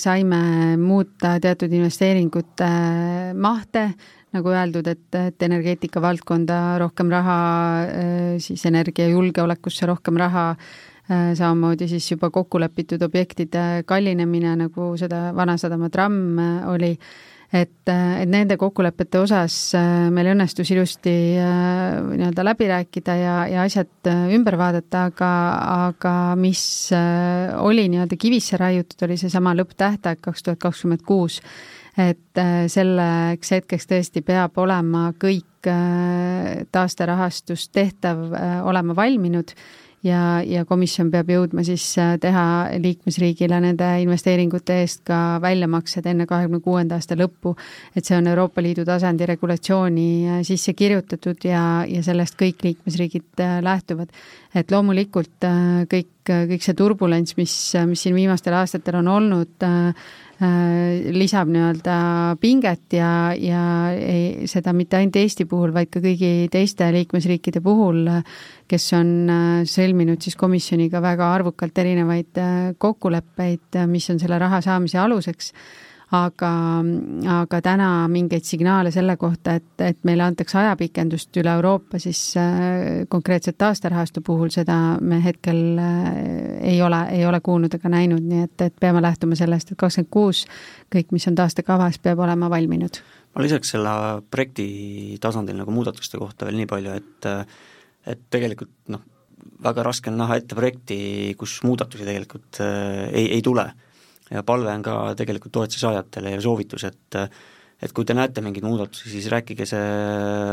[0.00, 0.40] saime
[0.80, 2.68] muuta teatud investeeringute
[3.36, 3.82] mahte,
[4.36, 7.38] nagu öeldud, et, et energeetika valdkonda rohkem raha,
[8.40, 10.46] siis energiajulgeolekusse rohkem raha
[11.08, 16.40] samamoodi siis juba kokku lepitud objektide kallinemine, nagu seda Vanasadama tramm
[16.72, 16.94] oli,
[17.52, 19.56] et, äh, et nende kokkulepete osas
[20.12, 25.32] meil õnnestus ilusti nii-öelda läbi rääkida ja, ja asjad ümber vaadata, aga,
[25.88, 31.40] aga mis oli nii-öelda kivisse raiutud, oli seesama lõpptähtaeg kaks tuhat kakskümmend kuus.
[31.98, 32.38] Et
[32.70, 35.66] selleks hetkeks tõesti peab olema kõik
[36.70, 38.20] taasterahastus tehtav
[38.70, 39.50] olema valminud
[40.06, 42.44] ja, ja komisjon peab jõudma siis äh, teha
[42.82, 47.56] liikmesriigile nende investeeringute eest ka väljamaksed enne kahekümne kuuenda aasta lõppu.
[47.96, 53.42] et see on Euroopa Liidu tasandi regulatsiooni äh, sisse kirjutatud ja, ja sellest kõik liikmesriigid
[53.42, 54.14] äh, lähtuvad.
[54.54, 55.44] et loomulikult
[55.90, 57.52] kõik, kõik see turbulents, mis,
[57.86, 59.68] mis siin viimastel aastatel on olnud,
[60.38, 61.94] lisab nii-öelda
[62.38, 68.06] pinget ja, ja ei, seda mitte ainult Eesti puhul, vaid ka kõigi teiste liikmesriikide puhul
[68.68, 74.38] kes on äh, sõlminud siis komisjoniga väga arvukalt erinevaid äh, kokkuleppeid, äh, mis on selle
[74.40, 75.52] raha saamise aluseks
[76.14, 76.50] aga,
[77.34, 82.22] aga täna mingeid signaale selle kohta, et, et meile antakse ajapikendust üle Euroopa, siis
[83.12, 85.60] konkreetselt taasterahastu puhul seda me hetkel
[86.62, 90.12] ei ole, ei ole kuulnud ega näinud, nii et, et peame lähtuma sellest, et kakskümmend
[90.14, 90.44] kuus
[90.94, 93.02] kõik, mis on taastekavas, peab olema valminud.
[93.34, 93.90] ma lisaks selle
[94.30, 97.32] projekti tasandil nagu muudatuste kohta veel nii palju, et
[98.08, 99.02] et tegelikult noh,
[99.64, 100.98] väga raske on näha ette projekti,
[101.38, 103.66] kus muudatusi tegelikult äh, ei, ei tule.
[104.30, 107.22] Ja palve on ka tegelikult toetuse saajatele ja soovitus, et
[107.78, 109.82] et kui te näete mingeid muudatusi, siis rääkige see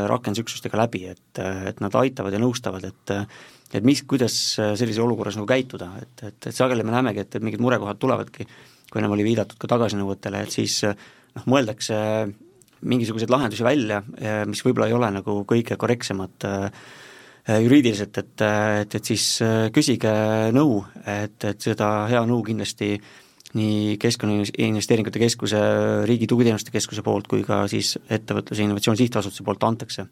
[0.06, 3.14] rakendusüksustega läbi, et, et nad aitavad ja nõustavad, et
[3.74, 7.42] et mis, kuidas sellises olukorras nagu käituda, et, et, et sageli me näemegi, et, et
[7.42, 8.46] mingid murekohad tulevadki,
[8.92, 11.96] kui ennem oli viidatud ka tagasinõuetele, et siis noh, mõeldakse
[12.86, 13.98] mingisuguseid lahendusi välja,
[14.46, 16.86] mis võib-olla ei ole nagu kõige korrektsemad äh,
[17.48, 20.10] Äh, juriidiliselt, et, äh, et, et siis äh, küsige
[20.50, 22.96] nõu, et, et seda hea nõu kindlasti
[23.54, 25.60] nii Keskkonnainvesteeringute Keskuse,
[26.08, 30.08] Riigi Tugiteenuste Keskuse poolt kui ka siis Ettevõtluse Innovatsiooni Sihtasutuse poolt antakse.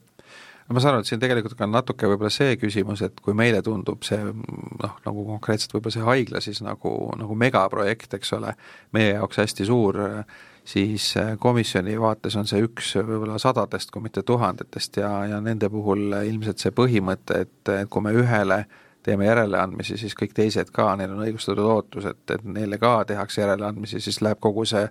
[0.64, 3.60] No ma saan aru, et siin tegelikult ka natuke võib-olla see küsimus, et kui meile
[3.62, 8.54] tundub see noh, nagu konkreetselt võib-olla see haigla siis nagu, nagu megaprojekt, eks ole,
[8.96, 14.06] meie jaoks hästi suur äh, siis äh, komisjoni vaates on see üks võib-olla sadadest, kui
[14.06, 18.64] mitte tuhandetest ja, ja nende puhul ilmselt see põhimõte, et, et kui me ühele
[19.04, 23.42] teeme järeleandmisi, siis kõik teised ka, neil on õigustatud ootus, et, et neile ka tehakse
[23.42, 24.86] järeleandmisi, siis läheb kogu see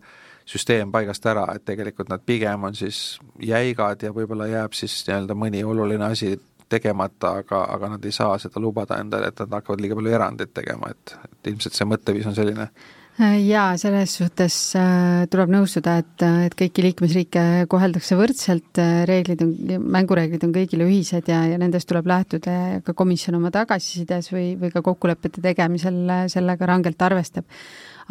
[0.46, 5.38] süsteem paigast ära, et tegelikult nad pigem on siis jäigad ja võib-olla jääb siis nii-öelda
[5.40, 6.34] mõni oluline asi
[6.70, 10.54] tegemata, aga, aga nad ei saa seda lubada endale, et nad hakkavad liiga palju erandeid
[10.54, 12.70] tegema, et, et ilmselt see mõtteviis on selline
[13.54, 19.54] jaa, selles suhtes äh, tuleb nõustuda, et, et kõiki liikmesriike koheldakse võrdselt, reeglid on,
[19.94, 24.54] mängureeglid on kõigile ühised ja, ja nendest tuleb lähtuda ja ka komisjon oma tagasisides või,
[24.60, 26.00] või ka kokkulepete tegemisel
[26.34, 27.46] sellega rangelt arvestab.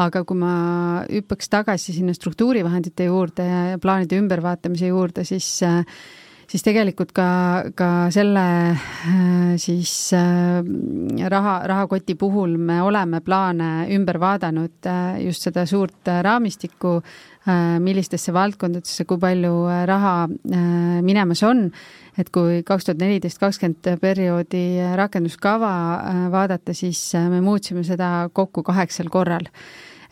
[0.02, 0.52] aga kui ma
[1.04, 5.82] hüppaks tagasi sinna struktuurivahendite juurde ja plaanide ümbervaatamise juurde, siis äh,
[6.52, 7.26] siis tegelikult ka,
[7.76, 10.60] ka selle äh, siis äh,
[11.32, 17.00] raha, rahakoti puhul me oleme plaane ümber vaadanud, äh, just seda suurt raamistikku,
[17.82, 20.28] millistesse valdkondadesse, kui palju raha
[21.02, 21.64] minemas on,
[22.14, 24.60] et kui kaks tuhat neliteist, kakskümmend perioodi
[24.94, 25.72] rakenduskava
[26.30, 27.00] vaadata, siis
[27.32, 29.50] me muutsime seda kokku kaheksal korral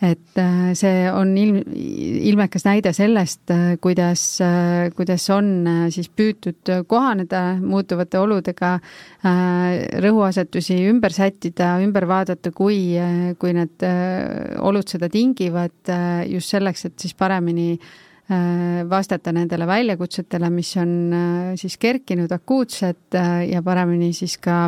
[0.00, 1.60] et äh, see on ilm,
[2.30, 8.78] ilmekas näide sellest, äh, kuidas, äh, kuidas on siis püütud kohaneda muutuvate oludega,
[10.00, 12.94] rõhuasetusi ümber sättida, ümber vaadata, kui,
[13.40, 13.84] kui need
[14.64, 15.90] olud seda tingivad,
[16.30, 17.74] just selleks, et siis paremini
[18.88, 20.92] vastata nendele väljakutsetele, mis on
[21.60, 23.18] siis kerkinud, akuutsed
[23.50, 24.62] ja paremini siis ka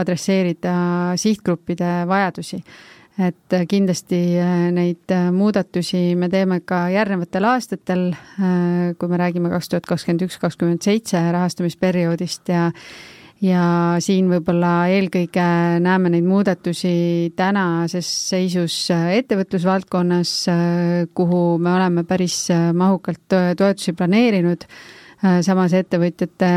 [0.00, 0.74] adresseerida
[1.20, 2.62] sihtgruppide vajadusi
[3.20, 4.18] et kindlasti
[4.72, 8.04] neid muudatusi me teeme ka järgnevatel aastatel,
[8.98, 12.70] kui me räägime kaks tuhat kakskümmend üks, kakskümmend seitse rahastamisperioodist ja
[13.42, 13.62] ja
[14.02, 15.44] siin võib-olla eelkõige
[15.82, 20.34] näeme neid muudatusi tänases seisus ettevõtlusvaldkonnas,
[21.14, 22.44] kuhu me oleme päris
[22.78, 23.26] mahukalt
[23.58, 24.66] toetusi planeerinud,
[25.42, 26.52] samas ettevõtjate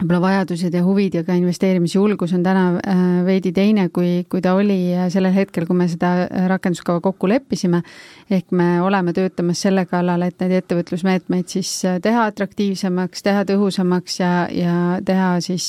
[0.00, 4.54] võib-olla vajadused ja huvid ja ka investeerimisjulgus on täna äh, veidi teine, kui, kui ta
[4.56, 7.82] oli äh, sellel hetkel, kui me seda äh, rakenduskava kokku leppisime.
[8.30, 11.72] ehk me oleme töötamas selle kallal, et neid ettevõtlusmeetmeid siis
[12.02, 14.74] teha atraktiivsemaks, teha tõhusamaks ja, ja
[15.04, 15.66] teha siis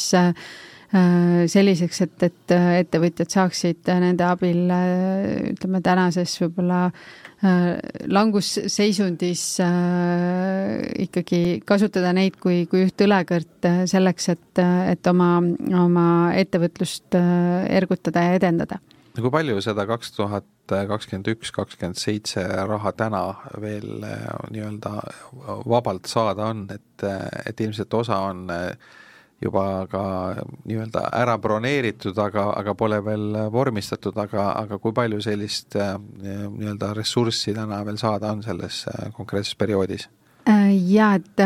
[0.91, 4.65] selliseks, et, et ettevõtjad saaksid nende abil
[5.53, 6.81] ütleme tänases võib-olla
[7.41, 15.39] Äh, langusseisundis äh, ikkagi kasutada neid kui, kui üht õlekõrt äh, selleks, et, et oma,
[15.73, 16.05] oma
[16.37, 18.77] ettevõtlust ergutada ja edendada.
[19.15, 23.23] no kui palju seda kaks tuhat kakskümmend üks, kakskümmend seitse raha täna
[23.57, 24.05] veel
[24.53, 24.93] nii-öelda
[25.65, 27.09] vabalt saada on, et,
[27.49, 28.69] et ilmselt osa on äh,
[29.41, 30.03] juba ka
[30.69, 36.93] nii-öelda ära broneeritud, aga, aga pole veel vormistatud, aga, aga kui palju sellist äh, nii-öelda
[36.97, 40.07] ressurssi täna veel saada on selles äh, konkreetses perioodis?
[40.49, 41.41] Äh, jaa, et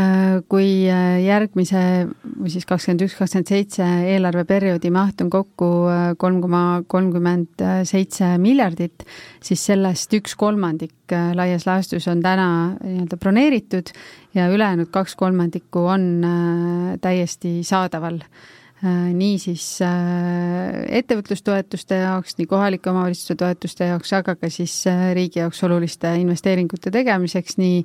[0.51, 5.71] kui järgmise või siis kakskümmend üks, kakskümmend seitse eelarveperioodi maht on kokku
[6.19, 9.07] kolm koma kolmkümmend seitse miljardit,
[9.43, 12.47] siis sellest üks kolmandik laias laastus on täna
[12.79, 13.91] nii-öelda broneeritud
[14.35, 22.49] ja ülejäänud kaks kolmandikku on äh, täiesti saadaval äh, nii siis äh, ettevõtlustoetuste jaoks, nii
[22.51, 24.75] kohalike omavalitsuste toetuste jaoks, aga ka siis
[25.15, 27.81] riigi jaoks oluliste investeeringute tegemiseks, nii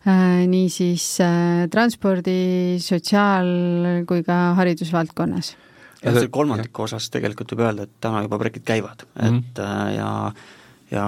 [0.00, 1.02] nii siis
[1.68, 5.50] transpordi, sotsiaal- kui ka haridusvaldkonnas.
[6.00, 9.36] jah, selle kolmandiku osas tegelikult võib öelda, et täna juba projektid käivad mm, -hmm.
[9.36, 9.60] et
[9.98, 10.08] ja
[10.90, 11.04] ja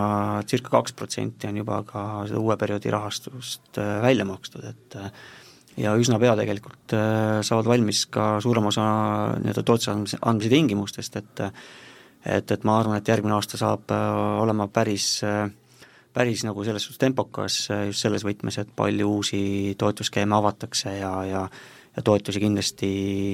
[0.46, 5.10] circa kaks protsenti on juba ka seda uue perioodi rahastust äh, välja makstud, et äh,
[5.82, 8.84] ja üsna pea tegelikult äh, saavad valmis ka suurem osa
[9.38, 11.46] nii-öelda toetuse andmise, andmise tingimustest, et
[12.22, 15.24] et, et ma arvan, et järgmine aasta saab olema päris,
[16.14, 17.56] päris nagu selles suhtes tempokas
[17.88, 19.40] just selles võtmes, et palju uusi
[19.78, 21.48] toetusskeeme avatakse ja, ja
[21.92, 22.88] ja toetusi kindlasti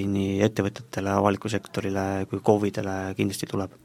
[0.09, 3.77] nii ettevõtetele, avalikule sektorile kui KOV-idele kindlasti tuleb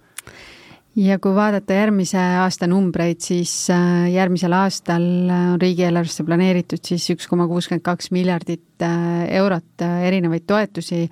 [0.98, 7.28] ja kui vaadata järgmise aasta numbreid, siis äh, järgmisel aastal on riigieelarvesse planeeritud siis üks
[7.30, 11.08] koma kuuskümmend kaks miljardit äh, eurot äh, erinevaid toetusi,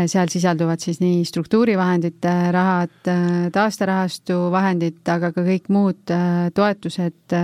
[0.00, 2.92] seal sisalduvad siis nii struktuurivahendite rahad,
[3.52, 6.12] taasterahastu vahendid, aga ka kõik muud
[6.54, 7.34] toetused,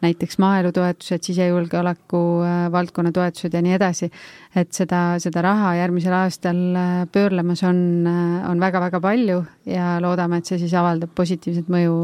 [0.00, 4.10] näiteks maaelutoetused, sisejulgeoleku äh, valdkonna toetused ja nii edasi,
[4.56, 10.40] et seda, seda raha järgmisel aastal äh, pöörlemas on, äh, on väga-väga palju ja loodame,
[10.40, 11.94] et see siis avaldab positiivset mõju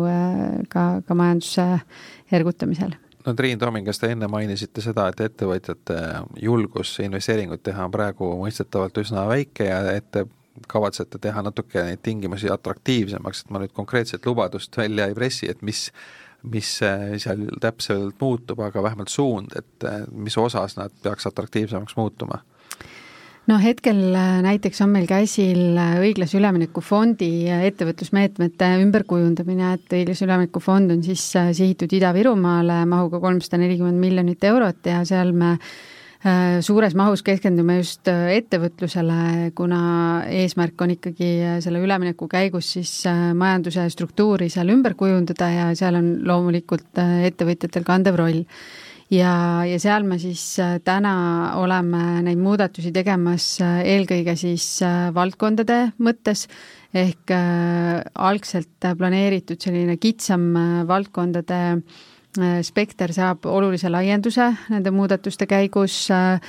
[0.69, 1.67] ka, ka majanduse
[2.33, 2.97] ergutamisel.
[3.27, 5.97] No Triin Tooming, kas te enne mainisite seda, et ettevõtjate
[6.39, 10.27] julgus investeeringuid teha on praegu mõistetavalt üsna väike ja et te
[10.71, 15.63] kavatsete teha natuke neid tingimusi atraktiivsemaks, et ma nüüd konkreetset lubadust välja ei pressi, et
[15.67, 15.89] mis
[16.51, 21.97] mis äh, seal täpselt muutub, aga vähemalt suund, et äh, mis osas nad peaks atraktiivsemaks
[21.99, 22.43] muutuma?
[23.47, 30.63] no hetkel äh, näiteks on meil käsil õiglase ülemineku fondi ettevõtlusmeetmete ümberkujundamine, et õiglase ülemineku
[30.63, 35.57] fond on siis sihitud Ida-Virumaale mahuga kolmsada nelikümmend miljonit eurot ja seal me
[36.65, 39.81] suures mahus keskendume just äh, ettevõtlusele, kuna
[40.33, 46.01] eesmärk on ikkagi äh, selle ülemineku käigus siis majanduse struktuuri seal ümber kujundada ja seal
[46.01, 48.43] on loomulikult ettevõtjatel kandev roll.
[49.13, 50.43] Ja, ja seal me siis
[50.83, 51.13] täna
[51.61, 54.67] oleme neid muudatusi tegemas eelkõige siis
[55.15, 56.49] valdkondade mõttes,
[56.91, 60.51] ehk algselt planeeritud selline kitsam
[60.91, 62.16] valdkondade äh, Äh,
[62.67, 66.41] spekter saab olulise laienduse nende muudatuste käigus, äh,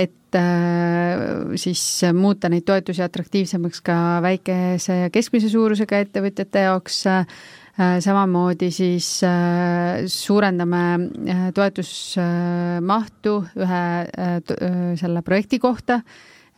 [0.00, 1.82] et äh, siis
[2.14, 7.04] muuta neid toetusi atraktiivsemaks ka väikese ja keskmise suurusega ettevõtjate jaoks,
[8.04, 9.06] samamoodi siis
[10.12, 10.80] suurendame
[11.56, 13.84] toetusmahtu ühe
[15.00, 16.00] selle projekti kohta,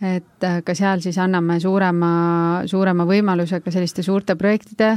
[0.02, 2.12] et ka seal siis anname suurema,
[2.66, 4.96] suurema võimaluse ka selliste suurte projektide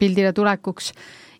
[0.00, 0.92] pildile tulekuks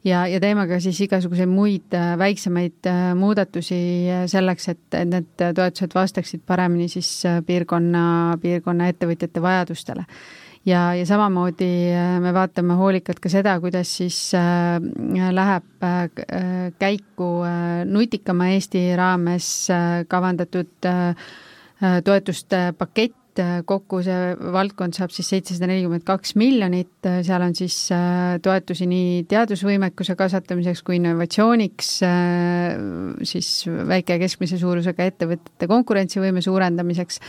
[0.05, 3.81] ja, ja teeme ka siis igasuguseid muid äh, väiksemaid äh, muudatusi
[4.11, 7.11] äh, selleks, et, et need toetused vastaksid paremini siis
[7.47, 8.05] piirkonna,
[8.43, 10.07] piirkonna ettevõtjate vajadustele
[10.67, 11.71] ja, ja samamoodi
[12.21, 15.87] me vaatame hoolikalt ka seda, kuidas siis läheb
[16.81, 17.31] käiku
[17.89, 19.49] nutikama Eesti raames
[20.09, 20.91] kavandatud
[22.05, 23.17] toetuste pakett,
[23.65, 26.93] kokku see valdkond saab siis seitsesada nelikümmend kaks miljonit,
[27.25, 27.77] seal on siis
[28.45, 31.95] toetusi nii teadusvõimekuse kasvatamiseks kui innovatsiooniks,
[33.33, 33.51] siis
[33.89, 37.23] väike ja keskmise suurusega ettevõtete konkurentsivõime suurendamiseks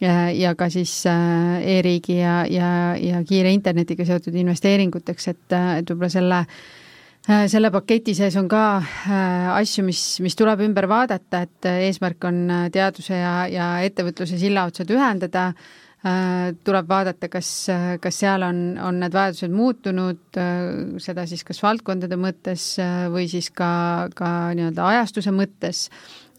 [0.00, 2.70] ja, ka siis e-riigi ja, ja,
[3.00, 6.42] ja kiire internetiga seotud investeeringuteks, et, et võib-olla selle
[7.26, 11.80] Äh, selle paketi sees on ka äh, asju, mis, mis tuleb ümber vaadata, et äh,
[11.88, 12.36] eesmärk on
[12.70, 15.50] teaduse ja, ja ettevõtluse sillaotsad ühendada,
[16.62, 17.48] tuleb vaadata, kas,
[17.98, 20.38] kas seal on, on need vajadused muutunud,
[21.02, 22.66] seda siis kas valdkondade mõttes
[23.10, 23.70] või siis ka,
[24.14, 25.80] ka nii-öelda ajastuse mõttes,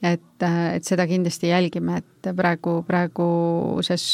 [0.05, 4.05] et, et seda kindlasti jälgime, et praegu, praeguses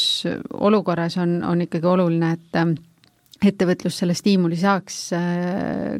[0.54, 2.60] olukorras on, on ikkagi oluline, et
[3.48, 5.24] ettevõtlus selle stiimuli saaks äh,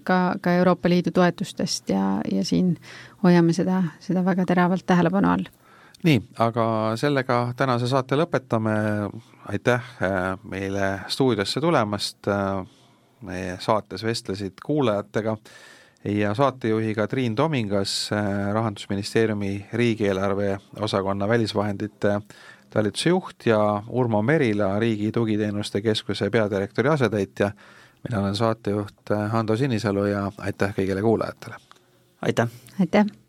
[0.08, 2.76] ka, ka Euroopa Liidu toetustest ja, ja siin
[3.24, 5.46] hoiame seda, seda väga teravalt tähelepanu all.
[6.04, 6.66] nii, aga
[7.00, 8.78] sellega tänase saate lõpetame,
[9.52, 12.64] aitäh äh, meile stuudiosse tulemast, äh,
[13.24, 15.38] meie saates vestlesid kuulajatega
[16.06, 18.10] ja saatejuhiga Triin Tomingas,
[18.54, 22.22] Rahandusministeeriumi riigieelarve osakonna välisvahendite
[22.70, 27.52] talituse juht ja Urmo Merila, Riigi Tugiteenuste Keskuse peadirektori asetäitja.
[28.10, 31.56] mina olen saatejuht Hando Sinisalu ja aitäh kõigile kuulajatele!
[32.22, 32.48] aitäh!
[32.80, 33.23] aitäh!